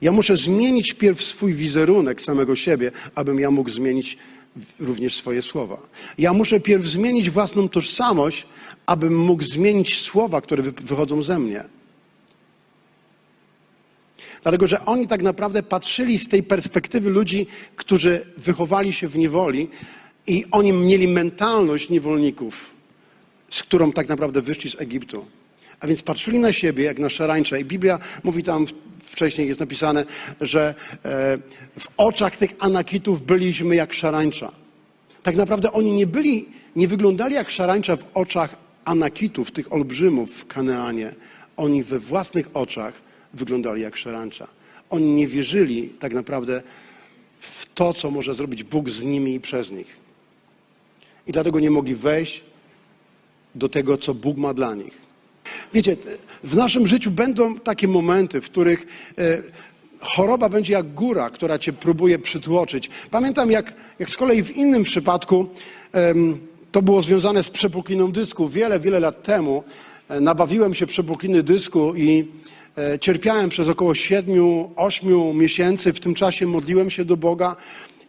Ja 0.00 0.12
muszę 0.12 0.36
zmienić 0.36 0.92
pierw 0.92 1.22
swój 1.22 1.54
wizerunek 1.54 2.22
samego 2.22 2.56
siebie, 2.56 2.90
abym 3.14 3.40
ja 3.40 3.50
mógł 3.50 3.70
zmienić 3.70 4.18
również 4.80 5.14
swoje 5.14 5.42
słowa. 5.42 5.78
Ja 6.18 6.32
muszę 6.32 6.60
pierw 6.60 6.84
zmienić 6.84 7.30
własną 7.30 7.68
tożsamość, 7.68 8.46
abym 8.86 9.18
mógł 9.18 9.42
zmienić 9.42 10.00
słowa, 10.00 10.40
które 10.40 10.62
wychodzą 10.62 11.22
ze 11.22 11.38
mnie. 11.38 11.64
Dlatego, 14.42 14.66
że 14.66 14.84
oni 14.84 15.08
tak 15.08 15.22
naprawdę 15.22 15.62
patrzyli 15.62 16.18
z 16.18 16.28
tej 16.28 16.42
perspektywy 16.42 17.10
ludzi, 17.10 17.46
którzy 17.76 18.26
wychowali 18.36 18.92
się 18.92 19.08
w 19.08 19.18
niewoli 19.18 19.68
i 20.26 20.44
oni 20.50 20.72
mieli 20.72 21.08
mentalność 21.08 21.90
niewolników, 21.90 22.73
z 23.54 23.62
którą 23.62 23.92
tak 23.92 24.08
naprawdę 24.08 24.40
wyszli 24.40 24.70
z 24.70 24.80
Egiptu. 24.80 25.26
A 25.80 25.86
więc 25.86 26.02
patrzyli 26.02 26.38
na 26.38 26.52
siebie 26.52 26.84
jak 26.84 26.98
na 26.98 27.08
szarańcze. 27.08 27.60
I 27.60 27.64
Biblia 27.64 27.98
mówi 28.24 28.42
tam 28.42 28.66
wcześniej, 29.02 29.48
jest 29.48 29.60
napisane, 29.60 30.04
że 30.40 30.74
e, 31.04 31.38
w 31.80 31.88
oczach 31.96 32.36
tych 32.36 32.54
anakitów 32.58 33.26
byliśmy 33.26 33.76
jak 33.76 33.92
szarańcza. 33.92 34.52
Tak 35.22 35.36
naprawdę 35.36 35.72
oni 35.72 35.92
nie 35.92 36.06
byli, 36.06 36.48
nie 36.76 36.88
wyglądali 36.88 37.34
jak 37.34 37.50
szarańcza 37.50 37.96
w 37.96 38.04
oczach 38.14 38.56
anakitów, 38.84 39.50
tych 39.50 39.72
olbrzymów 39.72 40.30
w 40.30 40.46
Kaneanie. 40.46 41.14
Oni 41.56 41.82
we 41.82 41.98
własnych 41.98 42.50
oczach 42.54 43.02
wyglądali 43.34 43.82
jak 43.82 43.96
szarańcza. 43.96 44.48
Oni 44.90 45.06
nie 45.06 45.26
wierzyli 45.26 45.88
tak 45.88 46.14
naprawdę 46.14 46.62
w 47.40 47.66
to, 47.74 47.92
co 47.92 48.10
może 48.10 48.34
zrobić 48.34 48.64
Bóg 48.64 48.90
z 48.90 49.02
nimi 49.02 49.34
i 49.34 49.40
przez 49.40 49.70
nich. 49.70 49.96
I 51.26 51.32
dlatego 51.32 51.60
nie 51.60 51.70
mogli 51.70 51.94
wejść 51.94 52.53
do 53.54 53.68
tego, 53.68 53.98
co 53.98 54.14
Bóg 54.14 54.36
ma 54.36 54.54
dla 54.54 54.74
nich. 54.74 55.00
Wiecie, 55.72 55.96
w 56.44 56.56
naszym 56.56 56.86
życiu 56.86 57.10
będą 57.10 57.58
takie 57.58 57.88
momenty, 57.88 58.40
w 58.40 58.44
których 58.44 58.86
e, 59.18 59.42
choroba 60.00 60.48
będzie 60.48 60.72
jak 60.72 60.94
góra, 60.94 61.30
która 61.30 61.58
cię 61.58 61.72
próbuje 61.72 62.18
przytłoczyć. 62.18 62.90
Pamiętam, 63.10 63.50
jak, 63.50 63.74
jak 63.98 64.10
z 64.10 64.16
kolei 64.16 64.42
w 64.42 64.56
innym 64.56 64.82
przypadku 64.82 65.46
to 66.72 66.82
było 66.82 67.02
związane 67.02 67.42
z 67.42 67.50
przepukliną 67.50 68.12
dysku. 68.12 68.48
Wiele, 68.48 68.80
wiele 68.80 69.00
lat 69.00 69.22
temu 69.22 69.64
e, 70.08 70.20
nabawiłem 70.20 70.74
się 70.74 70.86
przepukliny 70.86 71.42
dysku 71.42 71.94
i 71.96 72.28
e, 72.78 72.98
cierpiałem 72.98 73.50
przez 73.50 73.68
około 73.68 73.92
7-8 73.92 75.34
miesięcy. 75.34 75.92
W 75.92 76.00
tym 76.00 76.14
czasie 76.14 76.46
modliłem 76.46 76.90
się 76.90 77.04
do 77.04 77.16
Boga 77.16 77.56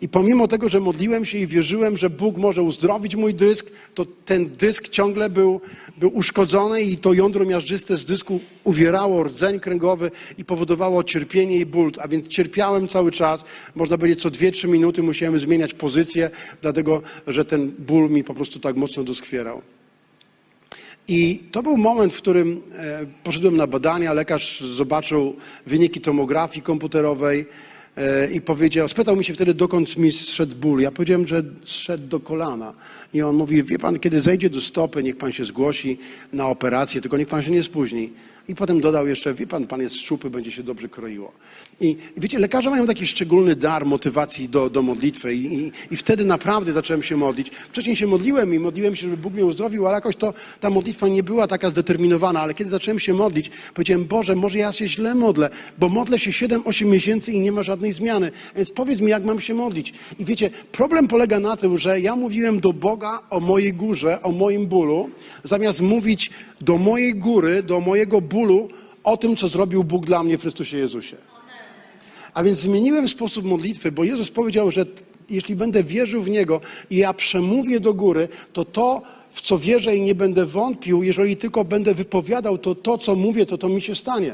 i 0.05 0.09
pomimo 0.09 0.47
tego, 0.47 0.69
że 0.69 0.79
modliłem 0.79 1.25
się 1.25 1.37
i 1.37 1.47
wierzyłem, 1.47 1.97
że 1.97 2.09
Bóg 2.09 2.37
może 2.37 2.61
uzdrowić 2.61 3.15
mój 3.15 3.33
dysk, 3.33 3.71
to 3.93 4.05
ten 4.25 4.49
dysk 4.49 4.89
ciągle 4.89 5.29
był, 5.29 5.61
był 5.97 6.17
uszkodzony 6.17 6.81
i 6.81 6.97
to 6.97 7.13
jądro 7.13 7.45
miażdżyste 7.45 7.97
z 7.97 8.05
dysku 8.05 8.39
uwierało 8.63 9.23
rdzeń 9.23 9.59
kręgowy 9.59 10.11
i 10.37 10.45
powodowało 10.45 11.03
cierpienie 11.03 11.57
i 11.57 11.65
ból. 11.65 11.91
A 12.01 12.07
więc 12.07 12.27
cierpiałem 12.27 12.87
cały 12.87 13.11
czas. 13.11 13.43
Można 13.75 13.97
powiedzieć, 13.97 14.21
co 14.21 14.29
2-3 14.29 14.67
minuty 14.67 15.03
musiałem 15.03 15.39
zmieniać 15.39 15.73
pozycję, 15.73 16.29
dlatego 16.61 17.01
że 17.27 17.45
ten 17.45 17.71
ból 17.79 18.09
mi 18.09 18.23
po 18.23 18.33
prostu 18.33 18.59
tak 18.59 18.75
mocno 18.75 19.03
doskwierał. 19.03 19.61
I 21.07 21.43
to 21.51 21.63
był 21.63 21.77
moment, 21.77 22.13
w 22.13 22.17
którym 22.17 22.61
e, 22.77 23.05
poszedłem 23.23 23.57
na 23.57 23.67
badania. 23.67 24.13
Lekarz 24.13 24.61
zobaczył 24.61 25.35
wyniki 25.67 26.01
tomografii 26.01 26.61
komputerowej 26.61 27.45
i 28.33 28.41
powiedział, 28.41 28.87
spytał 28.87 29.15
mi 29.15 29.25
się 29.25 29.33
wtedy, 29.33 29.53
dokąd 29.53 29.97
mi 29.97 30.11
zszedł 30.11 30.55
ból. 30.55 30.81
Ja 30.81 30.91
powiedziałem, 30.91 31.27
że 31.27 31.43
zszedł 31.65 32.07
do 32.07 32.19
kolana. 32.19 32.73
I 33.13 33.21
on 33.21 33.35
mówi, 33.35 33.63
wie 33.63 33.79
pan, 33.79 33.99
kiedy 33.99 34.21
zejdzie 34.21 34.49
do 34.49 34.61
stopy, 34.61 35.03
niech 35.03 35.17
pan 35.17 35.31
się 35.31 35.45
zgłosi 35.45 35.97
na 36.33 36.47
operację, 36.47 37.01
tylko 37.01 37.17
niech 37.17 37.27
pan 37.27 37.43
się 37.43 37.51
nie 37.51 37.63
spóźni. 37.63 38.13
I 38.47 38.55
potem 38.55 38.81
dodał 38.81 39.07
jeszcze, 39.07 39.33
wie 39.33 39.47
pan, 39.47 39.67
pan 39.67 39.81
jest 39.81 39.95
szczupły, 39.95 40.29
będzie 40.29 40.51
się 40.51 40.63
dobrze 40.63 40.89
kroiło. 40.89 41.31
I, 41.81 41.97
wiecie, 42.17 42.39
lekarze 42.39 42.69
mają 42.69 42.87
taki 42.87 43.07
szczególny 43.07 43.55
dar 43.55 43.85
motywacji 43.85 44.49
do, 44.49 44.69
do 44.69 44.81
modlitwy 44.81 45.35
I, 45.35 45.53
i, 45.59 45.71
i, 45.91 45.97
wtedy 45.97 46.25
naprawdę 46.25 46.73
zacząłem 46.73 47.03
się 47.03 47.17
modlić. 47.17 47.49
Wcześniej 47.49 47.95
się 47.95 48.07
modliłem 48.07 48.53
i 48.53 48.59
modliłem 48.59 48.95
się, 48.95 49.01
żeby 49.01 49.17
Bóg 49.17 49.33
mnie 49.33 49.45
uzdrowił, 49.45 49.87
ale 49.87 49.95
jakoś 49.95 50.15
to 50.15 50.33
ta 50.59 50.69
modlitwa 50.69 51.07
nie 51.07 51.23
była 51.23 51.47
taka 51.47 51.69
zdeterminowana. 51.69 52.41
Ale 52.41 52.53
kiedy 52.53 52.69
zacząłem 52.69 52.99
się 52.99 53.13
modlić, 53.13 53.51
powiedziałem, 53.73 54.05
Boże, 54.05 54.35
może 54.35 54.57
ja 54.57 54.71
się 54.71 54.87
źle 54.87 55.15
modlę, 55.15 55.49
bo 55.77 55.89
modlę 55.89 56.19
się 56.19 56.31
7-8 56.31 56.85
miesięcy 56.85 57.31
i 57.31 57.39
nie 57.39 57.51
ma 57.51 57.63
żadnej 57.63 57.93
zmiany. 57.93 58.31
Więc 58.55 58.71
powiedz 58.71 58.99
mi, 58.99 59.09
jak 59.09 59.25
mam 59.25 59.41
się 59.41 59.53
modlić. 59.53 59.93
I 60.19 60.25
wiecie, 60.25 60.49
problem 60.71 61.07
polega 61.07 61.39
na 61.39 61.57
tym, 61.57 61.77
że 61.77 62.01
ja 62.01 62.15
mówiłem 62.15 62.59
do 62.59 62.73
Boga 62.73 63.19
o 63.29 63.39
mojej 63.39 63.73
górze, 63.73 64.21
o 64.21 64.31
moim 64.31 64.67
bólu, 64.67 65.09
zamiast 65.43 65.81
mówić 65.81 66.31
do 66.61 66.77
mojej 66.77 67.15
góry, 67.15 67.63
do 67.63 67.79
mojego 67.79 68.21
bólu 68.21 68.34
o 69.03 69.17
tym, 69.17 69.35
co 69.35 69.47
zrobił 69.47 69.83
Bóg 69.83 70.05
dla 70.05 70.23
mnie 70.23 70.37
w 70.37 70.41
Chrystusie 70.41 70.77
Jezusie. 70.77 71.17
A 72.33 72.43
więc 72.43 72.59
zmieniłem 72.59 73.07
sposób 73.07 73.45
modlitwy, 73.45 73.91
bo 73.91 74.03
Jezus 74.03 74.31
powiedział, 74.31 74.71
że 74.71 74.85
jeśli 75.29 75.55
będę 75.55 75.83
wierzył 75.83 76.21
w 76.21 76.29
Niego 76.29 76.61
i 76.89 76.97
ja 76.97 77.13
przemówię 77.13 77.79
do 77.79 77.93
góry, 77.93 78.27
to 78.53 78.65
to, 78.65 79.01
w 79.31 79.41
co 79.41 79.59
wierzę 79.59 79.95
i 79.95 80.01
nie 80.01 80.15
będę 80.15 80.45
wątpił, 80.45 81.03
jeżeli 81.03 81.37
tylko 81.37 81.65
będę 81.65 81.93
wypowiadał, 81.93 82.57
to 82.57 82.75
to, 82.75 82.97
co 82.97 83.15
mówię, 83.15 83.45
to 83.45 83.57
to 83.57 83.69
mi 83.69 83.81
się 83.81 83.95
stanie. 83.95 84.33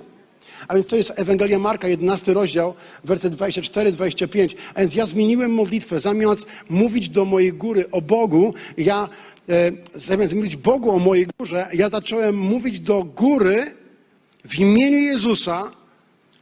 A 0.68 0.76
więc 0.76 0.88
to 0.88 0.96
jest 0.96 1.14
Ewangelia 1.16 1.60
Marka, 1.60 1.88
11 1.88 2.34
rozdział, 2.34 2.74
werset 3.04 3.36
24-25. 3.36 4.56
A 4.74 4.80
więc 4.80 4.96
ja 4.96 5.06
zmieniłem 5.06 5.54
modlitwę. 5.54 6.00
Zamiast 6.00 6.46
mówić 6.70 7.10
do 7.10 7.26
mojej 7.26 7.54
góry 7.54 7.92
o 7.92 8.02
Bogu, 8.02 8.54
ja 8.78 9.10
e, 9.50 9.72
zamiast 9.96 10.34
mówić 10.34 10.56
Bogu 10.56 10.92
o 10.92 11.00
mojej 11.00 11.28
górze, 11.40 11.68
ja 11.74 11.90
zacząłem 11.90 12.38
mówić 12.38 12.80
do 12.80 13.04
góry 13.04 13.81
w 14.46 14.60
imieniu 14.60 14.98
Jezusa 14.98 15.72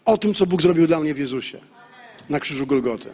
o 0.06 0.18
tym, 0.18 0.34
co 0.34 0.46
Bóg 0.46 0.62
zrobił 0.62 0.88
dla 0.88 1.00
mnie 1.00 1.14
w 1.14 1.20
Jezusie 1.20 1.60
na 2.30 2.40
krzyżu 2.40 2.68
Golgoty. 2.68 3.10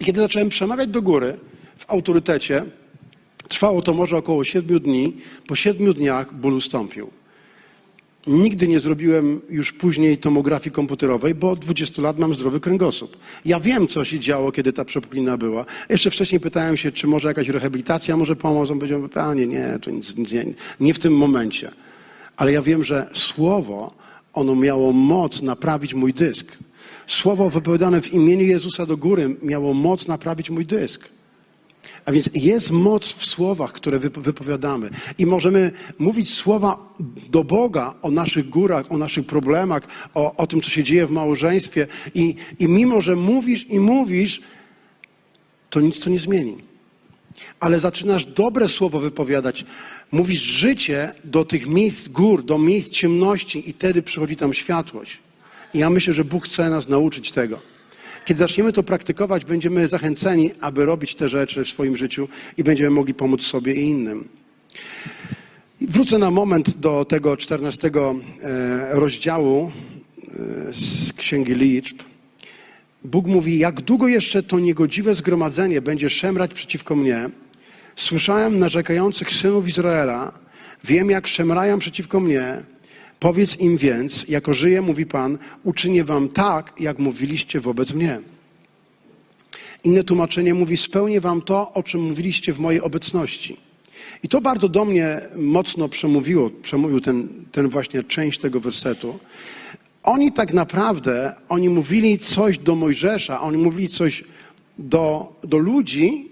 I 0.00 0.04
kiedy 0.04 0.20
zacząłem 0.20 0.48
przemawiać 0.48 0.88
do 0.88 1.02
góry 1.02 1.38
w 1.78 1.90
autorytecie, 1.90 2.64
trwało 3.48 3.82
to 3.82 3.94
może 3.94 4.16
około 4.16 4.44
siedmiu 4.44 4.80
dni. 4.80 5.16
Po 5.46 5.54
siedmiu 5.54 5.94
dniach 5.94 6.34
ból 6.34 6.54
ustąpił. 6.54 7.10
Nigdy 8.26 8.68
nie 8.68 8.80
zrobiłem 8.80 9.40
już 9.48 9.72
później 9.72 10.18
tomografii 10.18 10.74
komputerowej, 10.74 11.34
bo 11.34 11.50
od 11.50 11.58
20 11.58 12.02
lat 12.02 12.18
mam 12.18 12.34
zdrowy 12.34 12.60
kręgosłup. 12.60 13.16
Ja 13.44 13.60
wiem, 13.60 13.88
co 13.88 14.04
się 14.04 14.20
działo, 14.20 14.52
kiedy 14.52 14.72
ta 14.72 14.84
przepuklina 14.84 15.36
była. 15.36 15.64
Jeszcze 15.88 16.10
wcześniej 16.10 16.40
pytałem 16.40 16.76
się, 16.76 16.92
czy 16.92 17.06
może 17.06 17.28
jakaś 17.28 17.48
rehabilitacja 17.48 18.16
może 18.16 18.36
pomóc. 18.36 18.70
On 18.70 18.78
powiedział, 18.78 19.08
panie, 19.08 19.46
nie, 19.46 19.78
to 19.82 19.90
nic, 19.90 20.16
nic 20.16 20.32
nie, 20.32 20.44
nie 20.80 20.94
w 20.94 20.98
tym 20.98 21.16
momencie. 21.16 21.72
Ale 22.36 22.52
ja 22.52 22.62
wiem, 22.62 22.84
że 22.84 23.10
słowo 23.14 23.94
ono 24.32 24.56
miało 24.56 24.92
moc 24.92 25.42
naprawić 25.42 25.94
mój 25.94 26.14
dysk. 26.14 26.58
Słowo 27.06 27.50
wypowiadane 27.50 28.00
w 28.00 28.12
imieniu 28.12 28.46
Jezusa 28.46 28.86
do 28.86 28.96
góry 28.96 29.36
miało 29.42 29.74
moc 29.74 30.08
naprawić 30.08 30.50
mój 30.50 30.66
dysk. 30.66 31.08
A 32.04 32.12
więc 32.12 32.30
jest 32.34 32.70
moc 32.70 33.12
w 33.12 33.24
słowach, 33.24 33.72
które 33.72 33.98
wypowiadamy. 33.98 34.90
I 35.18 35.26
możemy 35.26 35.72
mówić 35.98 36.34
słowa 36.34 36.94
do 37.30 37.44
Boga 37.44 37.94
o 38.02 38.10
naszych 38.10 38.48
górach, 38.48 38.92
o 38.92 38.98
naszych 38.98 39.26
problemach, 39.26 39.82
o, 40.14 40.36
o 40.36 40.46
tym, 40.46 40.60
co 40.60 40.70
się 40.70 40.82
dzieje 40.82 41.06
w 41.06 41.10
małżeństwie. 41.10 41.86
I, 42.14 42.34
I 42.58 42.68
mimo, 42.68 43.00
że 43.00 43.16
mówisz 43.16 43.66
i 43.70 43.80
mówisz, 43.80 44.40
to 45.70 45.80
nic 45.80 46.00
to 46.00 46.10
nie 46.10 46.18
zmieni. 46.18 46.65
Ale 47.60 47.80
zaczynasz 47.80 48.26
dobre 48.26 48.68
słowo 48.68 49.00
wypowiadać. 49.00 49.64
Mówisz 50.12 50.40
życie 50.42 51.12
do 51.24 51.44
tych 51.44 51.66
miejsc 51.66 52.08
gór, 52.08 52.44
do 52.44 52.58
miejsc 52.58 52.90
ciemności 52.90 53.70
i 53.70 53.72
wtedy 53.72 54.02
przychodzi 54.02 54.36
tam 54.36 54.54
światłość. 54.54 55.18
I 55.74 55.78
ja 55.78 55.90
myślę, 55.90 56.14
że 56.14 56.24
Bóg 56.24 56.44
chce 56.44 56.70
nas 56.70 56.88
nauczyć 56.88 57.32
tego. 57.32 57.58
Kiedy 58.24 58.38
zaczniemy 58.38 58.72
to 58.72 58.82
praktykować, 58.82 59.44
będziemy 59.44 59.88
zachęceni, 59.88 60.50
aby 60.60 60.86
robić 60.86 61.14
te 61.14 61.28
rzeczy 61.28 61.64
w 61.64 61.68
swoim 61.68 61.96
życiu 61.96 62.28
i 62.56 62.64
będziemy 62.64 62.90
mogli 62.90 63.14
pomóc 63.14 63.42
sobie 63.42 63.74
i 63.74 63.80
innym. 63.80 64.28
Wrócę 65.80 66.18
na 66.18 66.30
moment 66.30 66.76
do 66.76 67.04
tego 67.04 67.36
czternastego 67.36 68.14
e, 68.42 68.88
rozdziału 68.92 69.72
e, 70.28 70.72
z 70.72 71.12
Księgi 71.12 71.54
Liczb. 71.54 71.96
Bóg 73.06 73.26
mówi, 73.26 73.58
jak 73.58 73.80
długo 73.80 74.08
jeszcze 74.08 74.42
to 74.42 74.58
niegodziwe 74.58 75.14
zgromadzenie 75.14 75.82
będzie 75.82 76.10
szemrać 76.10 76.54
przeciwko 76.54 76.96
mnie, 76.96 77.30
Słyszałem 77.96 78.58
narzekających 78.58 79.30
synów 79.30 79.68
Izraela, 79.68 80.32
wiem 80.84 81.10
jak 81.10 81.26
szemrają 81.26 81.78
przeciwko 81.78 82.20
mnie. 82.20 82.62
Powiedz 83.20 83.60
im 83.60 83.76
więc, 83.76 84.28
jako 84.28 84.54
żyje, 84.54 84.82
mówi 84.82 85.06
Pan, 85.06 85.38
uczynię 85.64 86.04
wam 86.04 86.28
tak, 86.28 86.72
jak 86.80 86.98
mówiliście 86.98 87.60
wobec 87.60 87.92
mnie. 87.92 88.20
Inne 89.84 90.04
tłumaczenie 90.04 90.54
mówi, 90.54 90.76
spełnię 90.76 91.20
wam 91.20 91.42
to, 91.42 91.72
o 91.72 91.82
czym 91.82 92.00
mówiliście 92.00 92.52
w 92.52 92.58
mojej 92.58 92.80
obecności. 92.80 93.56
I 94.22 94.28
to 94.28 94.40
bardzo 94.40 94.68
do 94.68 94.84
mnie 94.84 95.20
mocno 95.36 95.88
przemówiło, 95.88 96.50
przemówił 96.62 97.00
ten, 97.00 97.28
ten 97.52 97.68
właśnie 97.68 98.02
część 98.02 98.38
tego 98.38 98.60
wersetu. 98.60 99.18
Oni 100.06 100.32
tak 100.32 100.52
naprawdę, 100.52 101.34
oni 101.48 101.68
mówili 101.68 102.18
coś 102.18 102.58
do 102.58 102.74
Mojżesza, 102.74 103.40
oni 103.40 103.58
mówili 103.58 103.88
coś 103.88 104.24
do, 104.78 105.32
do 105.44 105.58
ludzi, 105.58 106.28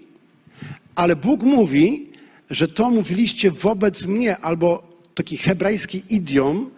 ale 0.95 1.15
Bóg 1.15 1.43
mówi, 1.43 2.09
że 2.49 2.67
to 2.67 2.89
mówiliście 2.89 3.51
wobec 3.51 4.05
mnie, 4.05 4.37
albo 4.37 4.83
taki 5.15 5.37
hebrajski 5.37 6.03
idiom 6.09 6.69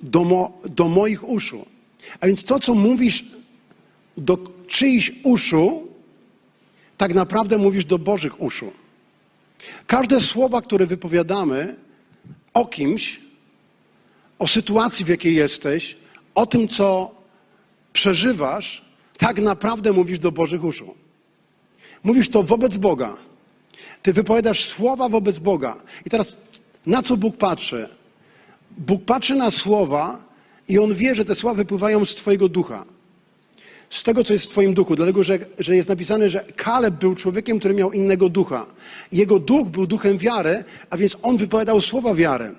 do, 0.00 0.24
mo, 0.24 0.58
do 0.64 0.88
moich 0.88 1.28
uszu. 1.28 1.66
A 2.20 2.26
więc 2.26 2.44
to, 2.44 2.60
co 2.60 2.74
mówisz 2.74 3.24
do 4.16 4.38
czyichś 4.66 5.12
uszu, 5.22 5.88
tak 6.96 7.14
naprawdę 7.14 7.58
mówisz 7.58 7.84
do 7.84 7.98
Bożych 7.98 8.40
uszu. 8.40 8.72
Każde 9.86 10.20
słowa, 10.20 10.62
które 10.62 10.86
wypowiadamy 10.86 11.74
o 12.54 12.66
kimś, 12.66 13.20
o 14.38 14.48
sytuacji, 14.48 15.04
w 15.04 15.08
jakiej 15.08 15.34
jesteś, 15.34 15.96
o 16.36 16.46
tym, 16.46 16.68
co 16.68 17.10
przeżywasz, 17.92 18.84
tak 19.18 19.38
naprawdę 19.38 19.92
mówisz 19.92 20.18
do 20.18 20.32
Bożych 20.32 20.64
uszu. 20.64 20.94
Mówisz 22.04 22.28
to 22.28 22.42
wobec 22.42 22.76
Boga. 22.76 23.16
Ty 24.02 24.12
wypowiadasz 24.12 24.64
słowa 24.64 25.08
wobec 25.08 25.38
Boga. 25.38 25.76
I 26.06 26.10
teraz 26.10 26.36
na 26.86 27.02
co 27.02 27.16
Bóg 27.16 27.36
patrzy? 27.36 27.88
Bóg 28.78 29.04
patrzy 29.04 29.34
na 29.34 29.50
słowa 29.50 30.18
i 30.68 30.78
on 30.78 30.94
wie, 30.94 31.14
że 31.14 31.24
te 31.24 31.34
słowa 31.34 31.56
wypływają 31.56 32.04
z 32.04 32.14
Twojego 32.14 32.48
ducha. 32.48 32.84
Z 33.90 34.02
tego, 34.02 34.24
co 34.24 34.32
jest 34.32 34.46
w 34.46 34.48
Twoim 34.48 34.74
duchu. 34.74 34.96
Dlatego, 34.96 35.24
że, 35.24 35.38
że 35.58 35.76
jest 35.76 35.88
napisane, 35.88 36.30
że 36.30 36.44
Kaleb 36.56 36.94
był 36.94 37.14
człowiekiem, 37.14 37.58
który 37.58 37.74
miał 37.74 37.92
innego 37.92 38.28
ducha. 38.28 38.66
Jego 39.12 39.38
duch 39.38 39.68
był 39.68 39.86
duchem 39.86 40.18
wiary, 40.18 40.64
a 40.90 40.96
więc 40.96 41.16
on 41.22 41.36
wypowiadał 41.36 41.80
słowa 41.80 42.14
wiary. 42.14 42.54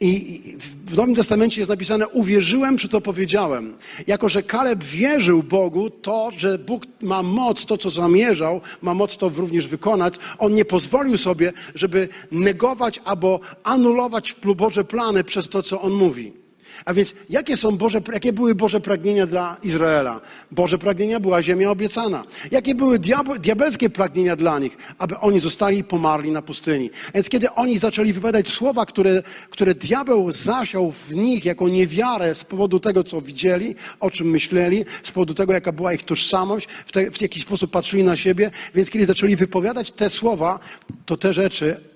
I 0.00 0.40
w 0.86 0.96
Nowym 0.96 1.14
Testamencie 1.14 1.60
jest 1.60 1.68
napisane: 1.68 2.08
Uwierzyłem, 2.08 2.78
czy 2.78 2.88
to 2.88 3.00
powiedziałem. 3.00 3.76
Jako, 4.06 4.28
że 4.28 4.42
Kaleb 4.42 4.84
wierzył 4.84 5.42
Bogu, 5.42 5.90
to, 5.90 6.30
że 6.36 6.58
Bóg 6.58 6.86
ma 7.02 7.22
moc, 7.22 7.66
to 7.66 7.78
co 7.78 7.90
zamierzał, 7.90 8.60
ma 8.82 8.94
moc 8.94 9.16
to 9.16 9.28
również 9.28 9.68
wykonać, 9.68 10.14
on 10.38 10.54
nie 10.54 10.64
pozwolił 10.64 11.16
sobie, 11.16 11.52
żeby 11.74 12.08
negować 12.32 13.00
albo 13.04 13.40
anulować 13.64 14.36
Boże 14.56 14.84
plany 14.84 15.24
przez 15.24 15.48
to, 15.48 15.62
co 15.62 15.82
on 15.82 15.92
mówi. 15.92 16.45
A 16.84 16.94
więc 16.94 17.14
jakie, 17.30 17.56
są 17.56 17.76
Boże, 17.76 18.00
jakie 18.12 18.32
były 18.32 18.54
Boże 18.54 18.80
pragnienia 18.80 19.26
dla 19.26 19.56
Izraela? 19.62 20.20
Boże 20.50 20.78
pragnienia 20.78 21.20
była 21.20 21.42
ziemia 21.42 21.70
obiecana. 21.70 22.24
Jakie 22.50 22.74
były 22.74 22.98
diabelskie 23.40 23.90
pragnienia 23.90 24.36
dla 24.36 24.58
nich? 24.58 24.76
Aby 24.98 25.18
oni 25.18 25.40
zostali 25.40 25.78
i 25.78 25.84
pomarli 25.84 26.30
na 26.30 26.42
pustyni. 26.42 26.90
Więc 27.14 27.28
kiedy 27.28 27.52
oni 27.52 27.78
zaczęli 27.78 28.12
wypowiadać 28.12 28.48
słowa, 28.48 28.86
które, 28.86 29.22
które 29.50 29.74
diabeł 29.74 30.32
zasiał 30.32 30.92
w 30.92 31.14
nich 31.14 31.44
jako 31.44 31.68
niewiarę 31.68 32.34
z 32.34 32.44
powodu 32.44 32.80
tego, 32.80 33.04
co 33.04 33.20
widzieli, 33.20 33.74
o 34.00 34.10
czym 34.10 34.30
myśleli, 34.30 34.84
z 35.02 35.10
powodu 35.10 35.34
tego, 35.34 35.52
jaka 35.52 35.72
była 35.72 35.92
ich 35.92 36.02
tożsamość, 36.02 36.68
w, 36.86 36.92
te, 36.92 37.10
w 37.10 37.20
jakiś 37.20 37.42
sposób 37.42 37.70
patrzyli 37.70 38.04
na 38.04 38.16
siebie, 38.16 38.50
więc 38.74 38.90
kiedy 38.90 39.06
zaczęli 39.06 39.36
wypowiadać 39.36 39.90
te 39.90 40.10
słowa, 40.10 40.58
to 41.06 41.16
te 41.16 41.32
rzeczy 41.32 41.95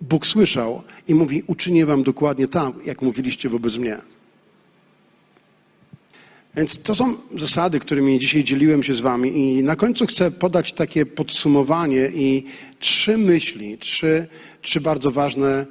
Bóg 0.00 0.26
słyszał 0.26 0.82
i 1.08 1.14
mówi: 1.14 1.42
Uczynię 1.46 1.86
wam 1.86 2.02
dokładnie 2.02 2.48
tak, 2.48 2.72
jak 2.86 3.02
mówiliście 3.02 3.48
wobec 3.48 3.76
mnie. 3.76 3.98
Więc 6.56 6.82
to 6.82 6.94
są 6.94 7.16
zasady, 7.36 7.80
którymi 7.80 8.18
dzisiaj 8.18 8.44
dzieliłem 8.44 8.82
się 8.82 8.94
z 8.94 9.00
Wami, 9.00 9.38
i 9.38 9.62
na 9.62 9.76
końcu 9.76 10.06
chcę 10.06 10.30
podać 10.30 10.72
takie 10.72 11.06
podsumowanie 11.06 12.10
i 12.14 12.44
trzy 12.78 13.18
myśli, 13.18 13.78
trzy, 13.78 14.26
trzy, 14.62 14.80
bardzo, 14.80 15.10
ważne, 15.10 15.66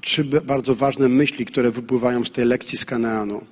trzy 0.00 0.24
bardzo 0.24 0.74
ważne 0.74 1.08
myśli, 1.08 1.46
które 1.46 1.70
wypływają 1.70 2.24
z 2.24 2.30
tej 2.30 2.44
lekcji 2.44 2.78
z 2.78 2.84
Kaneanu. 2.84 3.44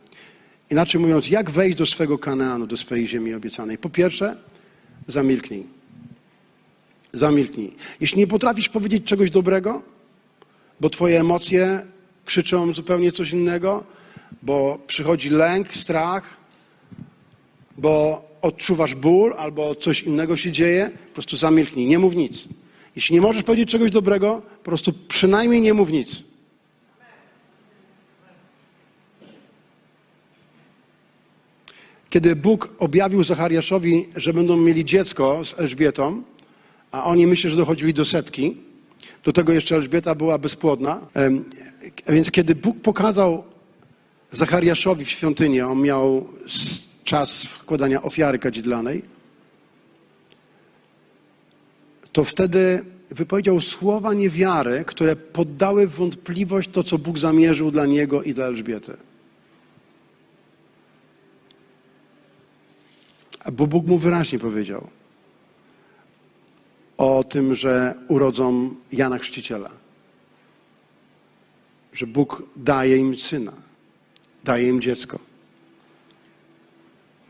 Inaczej 0.71 1.01
mówiąc, 1.01 1.31
jak 1.31 1.51
wejść 1.51 1.79
do 1.79 1.87
swego 1.87 2.19
Kaneanu, 2.19 2.67
do 2.67 2.77
swojej 2.77 3.07
ziemi 3.07 3.35
obiecanej? 3.35 3.79
Po 3.79 3.91
pierwsze, 3.91 4.37
zamilknij. 5.07 5.78
Zamilknij. 7.13 7.75
Jeśli 8.01 8.19
nie 8.19 8.27
potrafisz 8.27 8.69
powiedzieć 8.69 9.05
czegoś 9.05 9.31
dobrego, 9.31 9.83
bo 10.81 10.91
Twoje 10.91 11.21
emocje 11.21 11.83
krzyczą 12.25 12.75
zupełnie 12.75 13.13
coś 13.13 13.33
innego, 13.33 13.85
bo 14.43 14.79
przychodzi 14.87 15.31
lęk, 15.31 15.75
strach, 15.75 16.37
bo 17.79 18.23
odczuwasz 18.43 18.95
ból 18.95 19.35
albo 19.39 19.75
coś 19.75 20.03
innego 20.03 20.37
się 20.37 20.53
dzieje, 20.53 20.91
po 21.09 21.15
prostu 21.15 21.37
zamilknij, 21.37 21.87
nie 21.87 21.99
mów 21.99 22.15
nic. 22.15 22.45
Jeśli 22.97 23.15
nie 23.15 23.21
możesz 23.21 23.43
powiedzieć 23.43 23.71
czegoś 23.71 23.91
dobrego, 23.91 24.43
po 24.59 24.65
prostu 24.65 24.93
przynajmniej 24.93 25.61
nie 25.61 25.75
mów 25.75 25.91
nic. 25.91 26.23
Kiedy 32.11 32.37
Bóg 32.37 32.71
objawił 32.79 33.25
Zachariaszowi, 33.25 34.07
że 34.17 34.33
będą 34.33 34.57
mieli 34.57 34.85
dziecko 34.85 35.45
z 35.45 35.61
Elżbietą, 35.61 36.23
a 36.93 37.05
oni 37.05 37.27
myślę, 37.27 37.51
że 37.51 37.57
dochodzili 37.57 37.95
do 37.95 38.05
setki, 38.05 38.57
do 39.25 39.33
tego 39.33 39.53
jeszcze 39.53 39.77
Elżbieta 39.77 40.15
była 40.15 40.39
bezpłodna, 40.39 41.01
więc 42.09 42.31
kiedy 42.31 42.55
Bóg 42.55 42.81
pokazał 42.81 43.45
Zachariaszowi 44.31 45.05
w 45.05 45.11
świątyni, 45.11 45.61
on 45.61 45.83
miał 45.83 46.29
czas 47.05 47.45
wkładania 47.45 48.03
ofiary 48.03 48.39
kadzidlanej, 48.39 49.03
to 52.13 52.25
wtedy 52.25 52.85
wypowiedział 53.11 53.61
słowa 53.61 54.15
niewiary, 54.15 54.85
które 54.87 55.17
poddały 55.17 55.87
wątpliwość 55.87 56.71
to, 56.73 56.85
co 56.85 56.99
Bóg 56.99 57.19
zamierzył 57.19 57.71
dla 57.71 57.87
niego 57.87 58.23
i 58.23 58.35
dla 58.35 58.47
Elżbiety. 58.47 58.97
Bo 63.53 63.67
Bóg 63.67 63.87
mu 63.87 63.99
wyraźnie 63.99 64.39
powiedział 64.39 64.89
o 66.99 67.25
tym, 67.25 67.55
że 67.55 67.95
urodzą 68.09 68.75
Jana 68.93 69.19
Chrzciciela. 69.19 69.71
Że 71.93 72.07
Bóg 72.07 72.43
daje 72.57 72.97
im 72.97 73.17
syna, 73.17 73.53
daje 74.45 74.69
im 74.69 74.81
dziecko. 74.81 75.19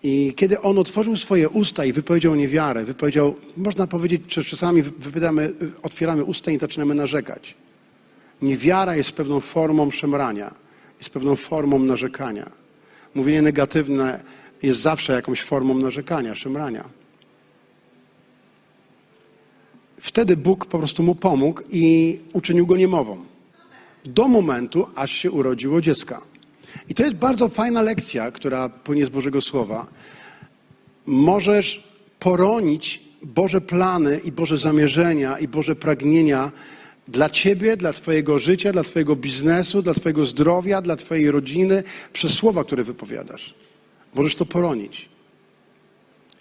I 0.03 0.33
kiedy 0.37 0.61
on 0.61 0.79
otworzył 0.79 1.17
swoje 1.17 1.49
usta 1.49 1.85
i 1.85 1.93
wypowiedział 1.93 2.35
niewiarę, 2.35 2.85
wypowiedział, 2.85 3.35
można 3.57 3.87
powiedzieć, 3.87 4.35
że 4.35 4.45
czasami 4.45 4.83
wypowiadamy, 4.83 5.53
otwieramy 5.83 6.25
usta 6.25 6.51
i 6.51 6.59
zaczynamy 6.59 6.95
narzekać. 6.95 7.55
Niewiara 8.43 8.97
jest 8.97 9.13
pewną 9.13 9.41
formą 9.41 9.91
szemrania, 9.91 10.55
jest 10.99 11.11
pewną 11.11 11.37
formą 11.37 11.79
narzekania. 11.79 12.51
Mówienie 13.15 13.43
negatywne 13.43 14.23
jest 14.63 14.81
zawsze 14.81 15.13
jakąś 15.13 15.43
formą 15.43 15.79
narzekania, 15.79 16.35
szemrania. 16.35 16.98
Wtedy 20.01 20.37
Bóg 20.37 20.67
po 20.67 20.79
prostu 20.79 21.03
mu 21.03 21.15
pomógł 21.15 21.63
i 21.71 22.19
uczynił 22.33 22.67
go 22.67 22.77
niemową. 22.77 23.25
Do 24.05 24.29
momentu, 24.29 24.87
aż 24.95 25.13
się 25.13 25.31
urodziło 25.31 25.81
dziecko. 25.81 26.27
I 26.89 26.95
to 26.95 27.03
jest 27.03 27.17
bardzo 27.17 27.49
fajna 27.49 27.83
lekcja, 27.83 28.31
która 28.31 28.69
płynie 28.69 29.07
z 29.07 29.09
Bożego 29.09 29.41
Słowa. 29.41 29.87
Możesz 31.07 31.89
poronić 32.19 33.01
Boże 33.23 33.61
plany 33.61 34.21
i 34.25 34.33
Boże 34.33 34.59
zamierzenia 34.59 35.39
i 35.39 35.49
Boże 35.49 35.77
pragnienia 35.77 36.53
dla 37.09 37.31
Ciebie, 37.31 37.77
dla 37.77 37.93
Twojego 37.93 38.39
życia, 38.39 38.73
dla 38.73 38.83
Twojego 38.83 39.17
biznesu, 39.17 39.83
dla 39.83 39.95
Twojego 39.95 40.25
zdrowia, 40.25 40.83
dla 40.83 40.97
Twojej 40.97 41.31
rodziny, 41.31 41.83
przez 42.13 42.33
słowa, 42.33 42.65
które 42.65 42.85
wypowiadasz. 42.85 43.55
Możesz 44.15 44.35
to 44.35 44.47
poronić. 44.47 45.09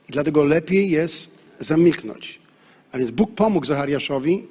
I 0.10 0.12
dlatego 0.12 0.44
lepiej 0.44 0.90
jest 0.90 1.32
zamilknąć. 1.60 2.40
A 2.92 2.98
więc 2.98 3.12
Bóg 3.12 3.36
pomógł 3.36 3.66
Zachariaszowi 3.66 4.44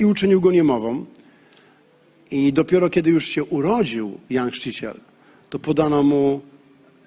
i 0.00 0.04
uczynił 0.04 0.40
go 0.40 0.52
niemową. 0.52 1.06
I 2.30 2.52
dopiero 2.52 2.90
kiedy 2.90 3.10
już 3.10 3.26
się 3.26 3.44
urodził 3.44 4.20
Jan 4.30 4.50
Chrzciciel, 4.50 5.00
to 5.50 5.58
podano 5.58 6.02
mu 6.02 6.40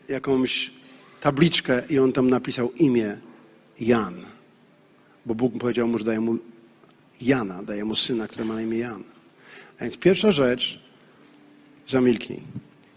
jakąś 0.09 0.71
tabliczkę 1.21 1.83
i 1.89 1.99
on 1.99 2.11
tam 2.11 2.29
napisał 2.29 2.71
imię 2.71 3.17
Jan. 3.79 4.25
Bo 5.25 5.35
Bóg 5.35 5.57
powiedział 5.57 5.87
mu, 5.87 5.97
że 5.97 6.03
daje 6.03 6.19
mu 6.19 6.37
Jana, 7.21 7.63
daje 7.63 7.85
mu 7.85 7.95
syna, 7.95 8.27
który 8.27 8.45
ma 8.45 8.53
na 8.53 8.61
imię 8.61 8.77
Jan. 8.77 9.03
A 9.79 9.83
więc 9.83 9.97
pierwsza 9.97 10.31
rzecz, 10.31 10.79
zamilknij. 11.87 12.41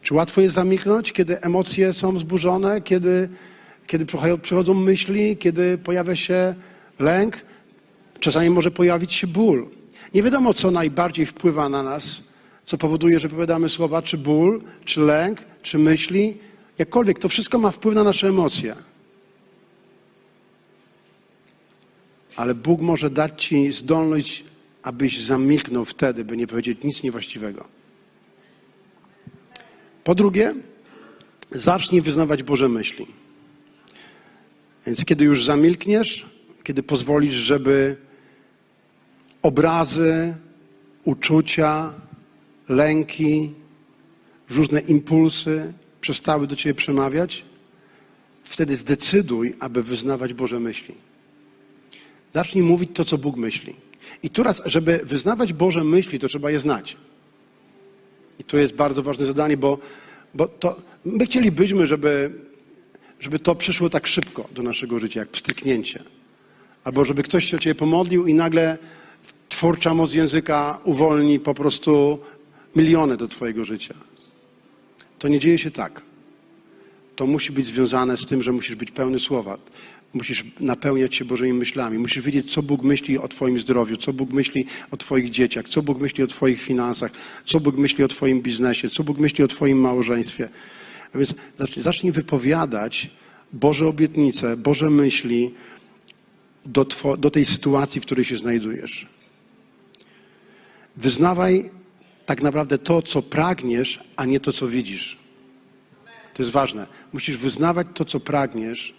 Czy 0.03 0.15
łatwo 0.15 0.41
jest 0.41 0.55
zamilknąć, 0.55 1.13
kiedy 1.13 1.41
emocje 1.41 1.93
są 1.93 2.13
wzburzone, 2.13 2.81
kiedy, 2.81 3.29
kiedy 3.87 4.07
przychodzą 4.43 4.75
myśli, 4.75 5.37
kiedy 5.37 5.79
pojawia 5.79 6.17
się 6.17 6.55
lęk? 6.99 7.45
Czasami 8.21 8.51
może 8.51 8.71
pojawić 8.71 9.13
się 9.13 9.27
ból. 9.27 9.69
Nie 10.15 10.23
wiadomo, 10.23 10.55
co 10.55 10.71
najbardziej 10.71 11.27
wpływa 11.27 11.69
na 11.69 11.83
nas, 11.83 12.23
co 12.67 12.79
powoduje, 12.79 13.21
że 13.21 13.29
wypowiadamy 13.29 13.69
słowa, 13.69 14.03
czy 14.03 14.19
ból, 14.19 14.63
czy 14.85 15.01
lęk, 15.01 15.41
czy 15.63 15.79
myśli. 15.79 16.37
Jakkolwiek, 16.79 17.19
to 17.19 17.29
wszystko 17.29 17.59
ma 17.59 17.71
wpływ 17.71 17.95
na 17.95 18.05
nasze 18.05 18.29
emocje. 18.29 18.75
Ale 22.37 22.55
Bóg 22.55 22.81
może 22.81 23.11
dać 23.11 23.45
Ci 23.45 23.73
zdolność, 23.73 24.45
abyś 24.83 25.21
zamilknął 25.21 25.85
wtedy, 25.85 26.25
by 26.25 26.37
nie 26.37 26.47
powiedzieć 26.47 26.79
nic 26.85 27.03
niewłaściwego. 27.03 27.69
Po 30.05 30.15
drugie, 30.15 30.55
zacznij 31.51 32.01
wyznawać 32.01 32.43
Boże 32.43 32.69
myśli. 32.69 33.07
Więc 34.87 35.05
kiedy 35.05 35.25
już 35.25 35.45
zamilkniesz, 35.45 36.27
kiedy 36.65 36.83
pozwolisz, 36.83 37.35
żeby 37.35 37.97
obrazy, 39.43 40.35
uczucia, 41.05 41.95
lęki, 42.69 43.53
różne 44.51 44.81
impulsy 44.81 45.73
przestały 46.01 46.47
do 46.47 46.57
ciebie 46.57 46.75
przemawiać, 46.75 47.45
wtedy 48.43 48.77
zdecyduj, 48.77 49.55
aby 49.61 49.83
wyznawać 49.83 50.35
Boże 50.35 50.61
myśli. 50.61 50.95
Zacznij 52.35 52.65
mówić 52.65 52.91
to, 52.95 53.05
co 53.05 53.19
Bóg 53.19 53.37
myśli. 53.37 53.77
I 54.23 54.31
teraz, 54.31 54.63
żeby 54.65 55.01
wyznawać 55.05 55.53
Boże 55.53 55.85
myśli, 55.85 56.19
to 56.19 56.29
trzeba 56.29 56.51
je 56.51 56.61
znać. 56.61 56.97
I 58.39 58.45
to 58.45 58.57
jest 58.57 58.75
bardzo 58.75 59.03
ważne 59.03 59.27
zadanie, 59.27 59.57
bo, 59.57 59.79
bo 60.35 60.49
to, 60.49 60.83
my 61.05 61.27
chcielibyśmy, 61.27 61.87
żeby, 61.87 62.31
żeby 63.21 63.39
to 63.39 63.55
przyszło 63.55 63.91
tak 63.91 64.07
szybko 64.07 64.49
do 64.53 64.63
naszego 64.63 64.99
życia, 64.99 65.21
jak 65.21 65.29
pstryknięcie. 65.29 66.05
Albo 66.85 67.05
żeby 67.05 67.23
ktoś 67.23 67.51
się 67.51 67.57
o 67.57 67.61
Ciebie 67.61 67.75
pomodlił 67.75 68.27
i 68.27 68.35
nagle 68.35 68.79
twórcza 69.49 69.95
moc 69.95 70.15
języka 70.15 70.81
uwolni 70.85 71.41
po 71.41 71.55
prostu 71.55 72.19
miliony 72.77 73.17
do 73.17 73.29
Twojego 73.29 73.65
życia. 73.65 73.95
To 75.19 75.29
nie 75.29 75.39
dzieje 75.39 75.59
się 75.59 75.71
tak. 75.71 76.03
To 77.17 77.27
musi 77.27 77.53
być 77.53 77.67
związane 77.67 78.17
z 78.17 78.27
tym, 78.27 78.43
że 78.43 78.53
musisz 78.53 78.75
być 78.75 78.91
pełny 78.91 79.21
słowa. 79.21 79.59
Musisz 80.15 80.45
napełniać 80.61 81.17
się 81.17 81.25
Bożymi 81.25 81.53
myślami. 81.53 81.99
Musisz 81.99 82.25
wiedzieć, 82.25 82.53
co 82.53 82.63
Bóg 82.63 82.83
myśli 82.83 83.19
o 83.19 83.29
Twoim 83.29 83.59
zdrowiu, 83.59 83.97
co 83.97 84.13
Bóg 84.13 84.33
myśli 84.33 84.67
o 84.91 84.97
Twoich 84.97 85.31
dzieciach, 85.31 85.69
co 85.69 85.83
Bóg 85.83 86.01
myśli 86.01 86.25
o 86.25 86.27
Twoich 86.27 86.61
finansach, 86.61 87.13
co 87.45 87.61
Bóg 87.61 87.77
myśli 87.77 88.05
o 88.05 88.09
Twoim 88.09 88.43
biznesie, 88.43 88.91
co 88.91 89.05
Bóg 89.05 89.19
myśli 89.19 89.45
o 89.45 89.49
Twoim 89.49 89.79
małżeństwie. 89.79 90.49
A 91.15 91.19
więc 91.19 91.35
zacznij 91.77 92.13
wypowiadać 92.13 93.11
Boże 93.53 93.87
obietnice, 93.87 94.57
Boże 94.57 94.91
myśli 94.91 95.51
do, 96.67 96.85
two, 96.85 97.17
do 97.17 97.31
tej 97.31 97.45
sytuacji, 97.45 98.01
w 98.01 98.05
której 98.07 98.25
się 98.25 98.37
znajdujesz. 98.37 99.07
Wyznawaj 100.97 101.71
tak 102.27 102.43
naprawdę 102.43 102.79
to, 102.79 103.03
co 103.03 103.23
pragniesz, 103.23 104.01
a 104.17 104.25
nie 104.25 104.41
to, 104.41 104.53
co 104.53 104.69
widzisz. 104.69 105.19
To 106.35 106.43
jest 106.43 106.53
ważne. 106.53 106.87
Musisz 107.13 107.37
wyznawać 107.37 107.87
to, 107.95 108.05
co 108.05 108.21
pragniesz, 108.21 108.95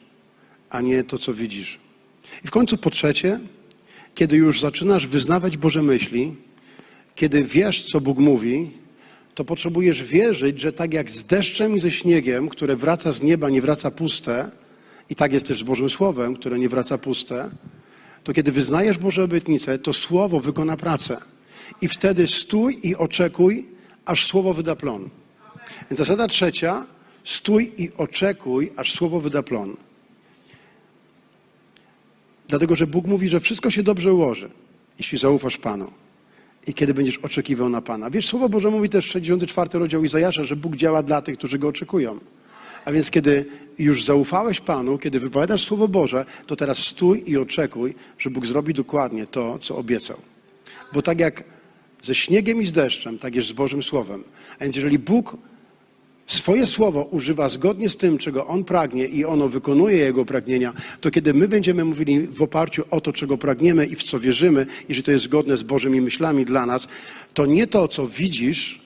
a 0.70 0.82
nie 0.82 1.04
to, 1.04 1.18
co 1.18 1.34
widzisz. 1.34 1.80
I 2.44 2.48
w 2.48 2.52
końcu 2.52 2.78
po 2.78 2.90
trzecie, 2.90 3.40
kiedy 4.16 4.38
już 4.38 4.62
zaczynasz 4.62 5.08
wyznawać 5.08 5.58
Boże 5.58 5.82
myśli, 5.82 6.36
kiedy 7.16 7.44
wiesz, 7.44 7.92
co 7.92 8.02
Bóg 8.02 8.18
mówi, 8.18 8.72
to 9.36 9.46
potrzebujesz 9.46 10.04
wierzyć, 10.04 10.60
że 10.60 10.72
tak 10.72 10.94
jak 10.94 11.12
z 11.12 11.24
deszczem 11.24 11.78
i 11.78 11.82
ze 11.82 11.92
śniegiem, 11.92 12.50
które 12.50 12.76
wraca 12.76 13.12
z 13.12 13.22
nieba, 13.22 13.50
nie 13.50 13.62
wraca 13.62 13.92
puste, 13.92 14.52
i 15.10 15.16
tak 15.16 15.34
jest 15.34 15.48
też 15.48 15.60
z 15.60 15.64
Bożym 15.64 15.90
Słowem, 15.90 16.36
które 16.36 16.60
nie 16.60 16.70
wraca 16.70 16.98
puste, 16.98 17.50
to 18.24 18.34
kiedy 18.34 18.52
wyznajesz 18.52 18.98
Boże 18.98 19.24
obietnice, 19.24 19.80
to 19.80 19.94
Słowo 19.94 20.40
wykona 20.40 20.78
pracę. 20.78 21.18
I 21.82 21.88
wtedy 21.88 22.28
stój 22.28 22.80
i 22.84 22.96
oczekuj, 22.96 23.66
aż 24.06 24.26
Słowo 24.26 24.54
wyda 24.54 24.76
plon. 24.76 25.10
Więc 25.90 25.98
zasada 25.98 26.28
trzecia, 26.28 26.86
stój 27.24 27.72
i 27.78 27.92
oczekuj, 27.98 28.72
aż 28.76 28.94
Słowo 28.94 29.22
wyda 29.22 29.44
plon. 29.44 29.78
Dlatego, 32.48 32.76
że 32.76 32.88
Bóg 32.88 33.08
mówi, 33.08 33.30
że 33.30 33.40
wszystko 33.40 33.72
się 33.72 33.84
dobrze 33.84 34.14
ułoży, 34.14 34.50
jeśli 35.00 35.18
zaufasz 35.18 35.58
Panu 35.58 35.92
i 36.68 36.74
kiedy 36.74 36.94
będziesz 36.94 37.18
oczekiwał 37.18 37.70
na 37.70 37.82
Pana. 37.82 38.10
Wiesz, 38.10 38.28
Słowo 38.28 38.50
Boże 38.50 38.70
mówi 38.70 38.90
też 38.90 39.06
64 39.06 39.80
rozdział 39.80 40.04
Izajasza, 40.04 40.44
że 40.44 40.56
Bóg 40.56 40.76
działa 40.76 41.04
dla 41.04 41.22
tych, 41.22 41.38
którzy 41.38 41.60
Go 41.60 41.68
oczekują. 41.68 42.20
A 42.86 42.92
więc 42.92 43.12
kiedy 43.12 43.46
już 43.80 44.04
zaufałeś 44.04 44.60
Panu, 44.60 44.98
kiedy 44.98 45.20
wypowiadasz 45.20 45.64
Słowo 45.64 45.88
Boże, 45.88 46.26
to 46.48 46.56
teraz 46.56 46.78
stój 46.78 47.24
i 47.28 47.38
oczekuj, 47.38 47.96
że 48.18 48.30
Bóg 48.30 48.46
zrobi 48.46 48.74
dokładnie 48.74 49.28
to, 49.28 49.60
co 49.60 49.78
obiecał. 49.78 50.18
Bo 50.94 51.02
tak 51.02 51.20
jak 51.20 51.44
ze 52.04 52.16
śniegiem 52.16 52.62
i 52.62 52.66
z 52.66 52.72
deszczem, 52.72 53.20
tak 53.20 53.36
jest 53.36 53.48
z 53.48 53.52
Bożym 53.52 53.84
Słowem. 53.84 54.24
A 54.60 54.64
więc 54.64 54.76
jeżeli 54.76 55.00
Bóg 55.00 55.38
swoje 56.28 56.66
słowo 56.66 57.04
używa 57.04 57.50
zgodnie 57.50 57.90
z 57.90 57.98
tym, 57.98 58.18
czego 58.18 58.48
On 58.48 58.64
pragnie 58.64 59.06
i 59.06 59.26
ono 59.26 59.50
wykonuje 59.50 59.98
Jego 59.98 60.26
pragnienia, 60.26 60.74
to 61.02 61.12
kiedy 61.12 61.34
my 61.34 61.48
będziemy 61.48 61.86
mówili 61.86 62.28
w 62.28 62.42
oparciu 62.42 62.84
o 62.90 63.02
to, 63.02 63.14
czego 63.14 63.38
pragniemy 63.38 63.86
i 63.86 63.96
w 63.96 64.04
co 64.04 64.20
wierzymy, 64.20 64.66
jeżeli 64.90 65.04
to 65.04 65.12
jest 65.12 65.24
zgodne 65.24 65.58
z 65.58 65.64
Bożymi 65.64 66.02
myślami 66.02 66.46
dla 66.46 66.66
nas, 66.66 66.88
to 67.34 67.46
nie 67.46 67.68
to, 67.68 67.88
co 67.88 68.08
widzisz, 68.08 68.82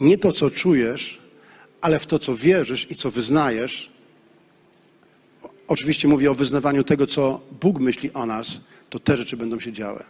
nie 0.00 0.18
to, 0.18 0.32
co 0.32 0.50
czujesz, 0.50 1.25
ale 1.86 1.98
w 1.98 2.06
to, 2.06 2.18
co 2.18 2.36
wierzysz 2.36 2.90
i 2.90 2.96
co 2.96 3.10
wyznajesz, 3.10 3.90
oczywiście 5.68 6.08
mówię 6.08 6.30
o 6.30 6.34
wyznawaniu 6.34 6.84
tego, 6.84 7.06
co 7.06 7.40
Bóg 7.60 7.80
myśli 7.80 8.12
o 8.12 8.26
nas, 8.26 8.60
to 8.90 8.98
te 8.98 9.16
rzeczy 9.16 9.36
będą 9.36 9.60
się 9.60 9.72
działy. 9.72 10.02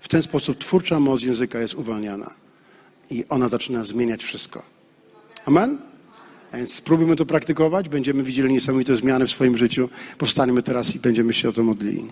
W 0.00 0.08
ten 0.08 0.22
sposób 0.22 0.58
twórcza 0.58 1.00
moc 1.00 1.22
języka 1.22 1.60
jest 1.60 1.74
uwalniana 1.74 2.34
i 3.10 3.24
ona 3.28 3.48
zaczyna 3.48 3.84
zmieniać 3.84 4.24
wszystko. 4.24 4.62
Amen? 5.44 5.78
A 6.52 6.56
więc 6.56 6.74
spróbujmy 6.74 7.16
to 7.16 7.26
praktykować, 7.26 7.88
będziemy 7.88 8.22
widzieli 8.22 8.52
niesamowite 8.52 8.96
zmiany 8.96 9.26
w 9.26 9.30
swoim 9.30 9.58
życiu. 9.58 9.88
Powstańmy 10.18 10.62
teraz 10.62 10.94
i 10.94 10.98
będziemy 10.98 11.32
się 11.32 11.48
o 11.48 11.52
to 11.52 11.62
modlili. 11.62 12.06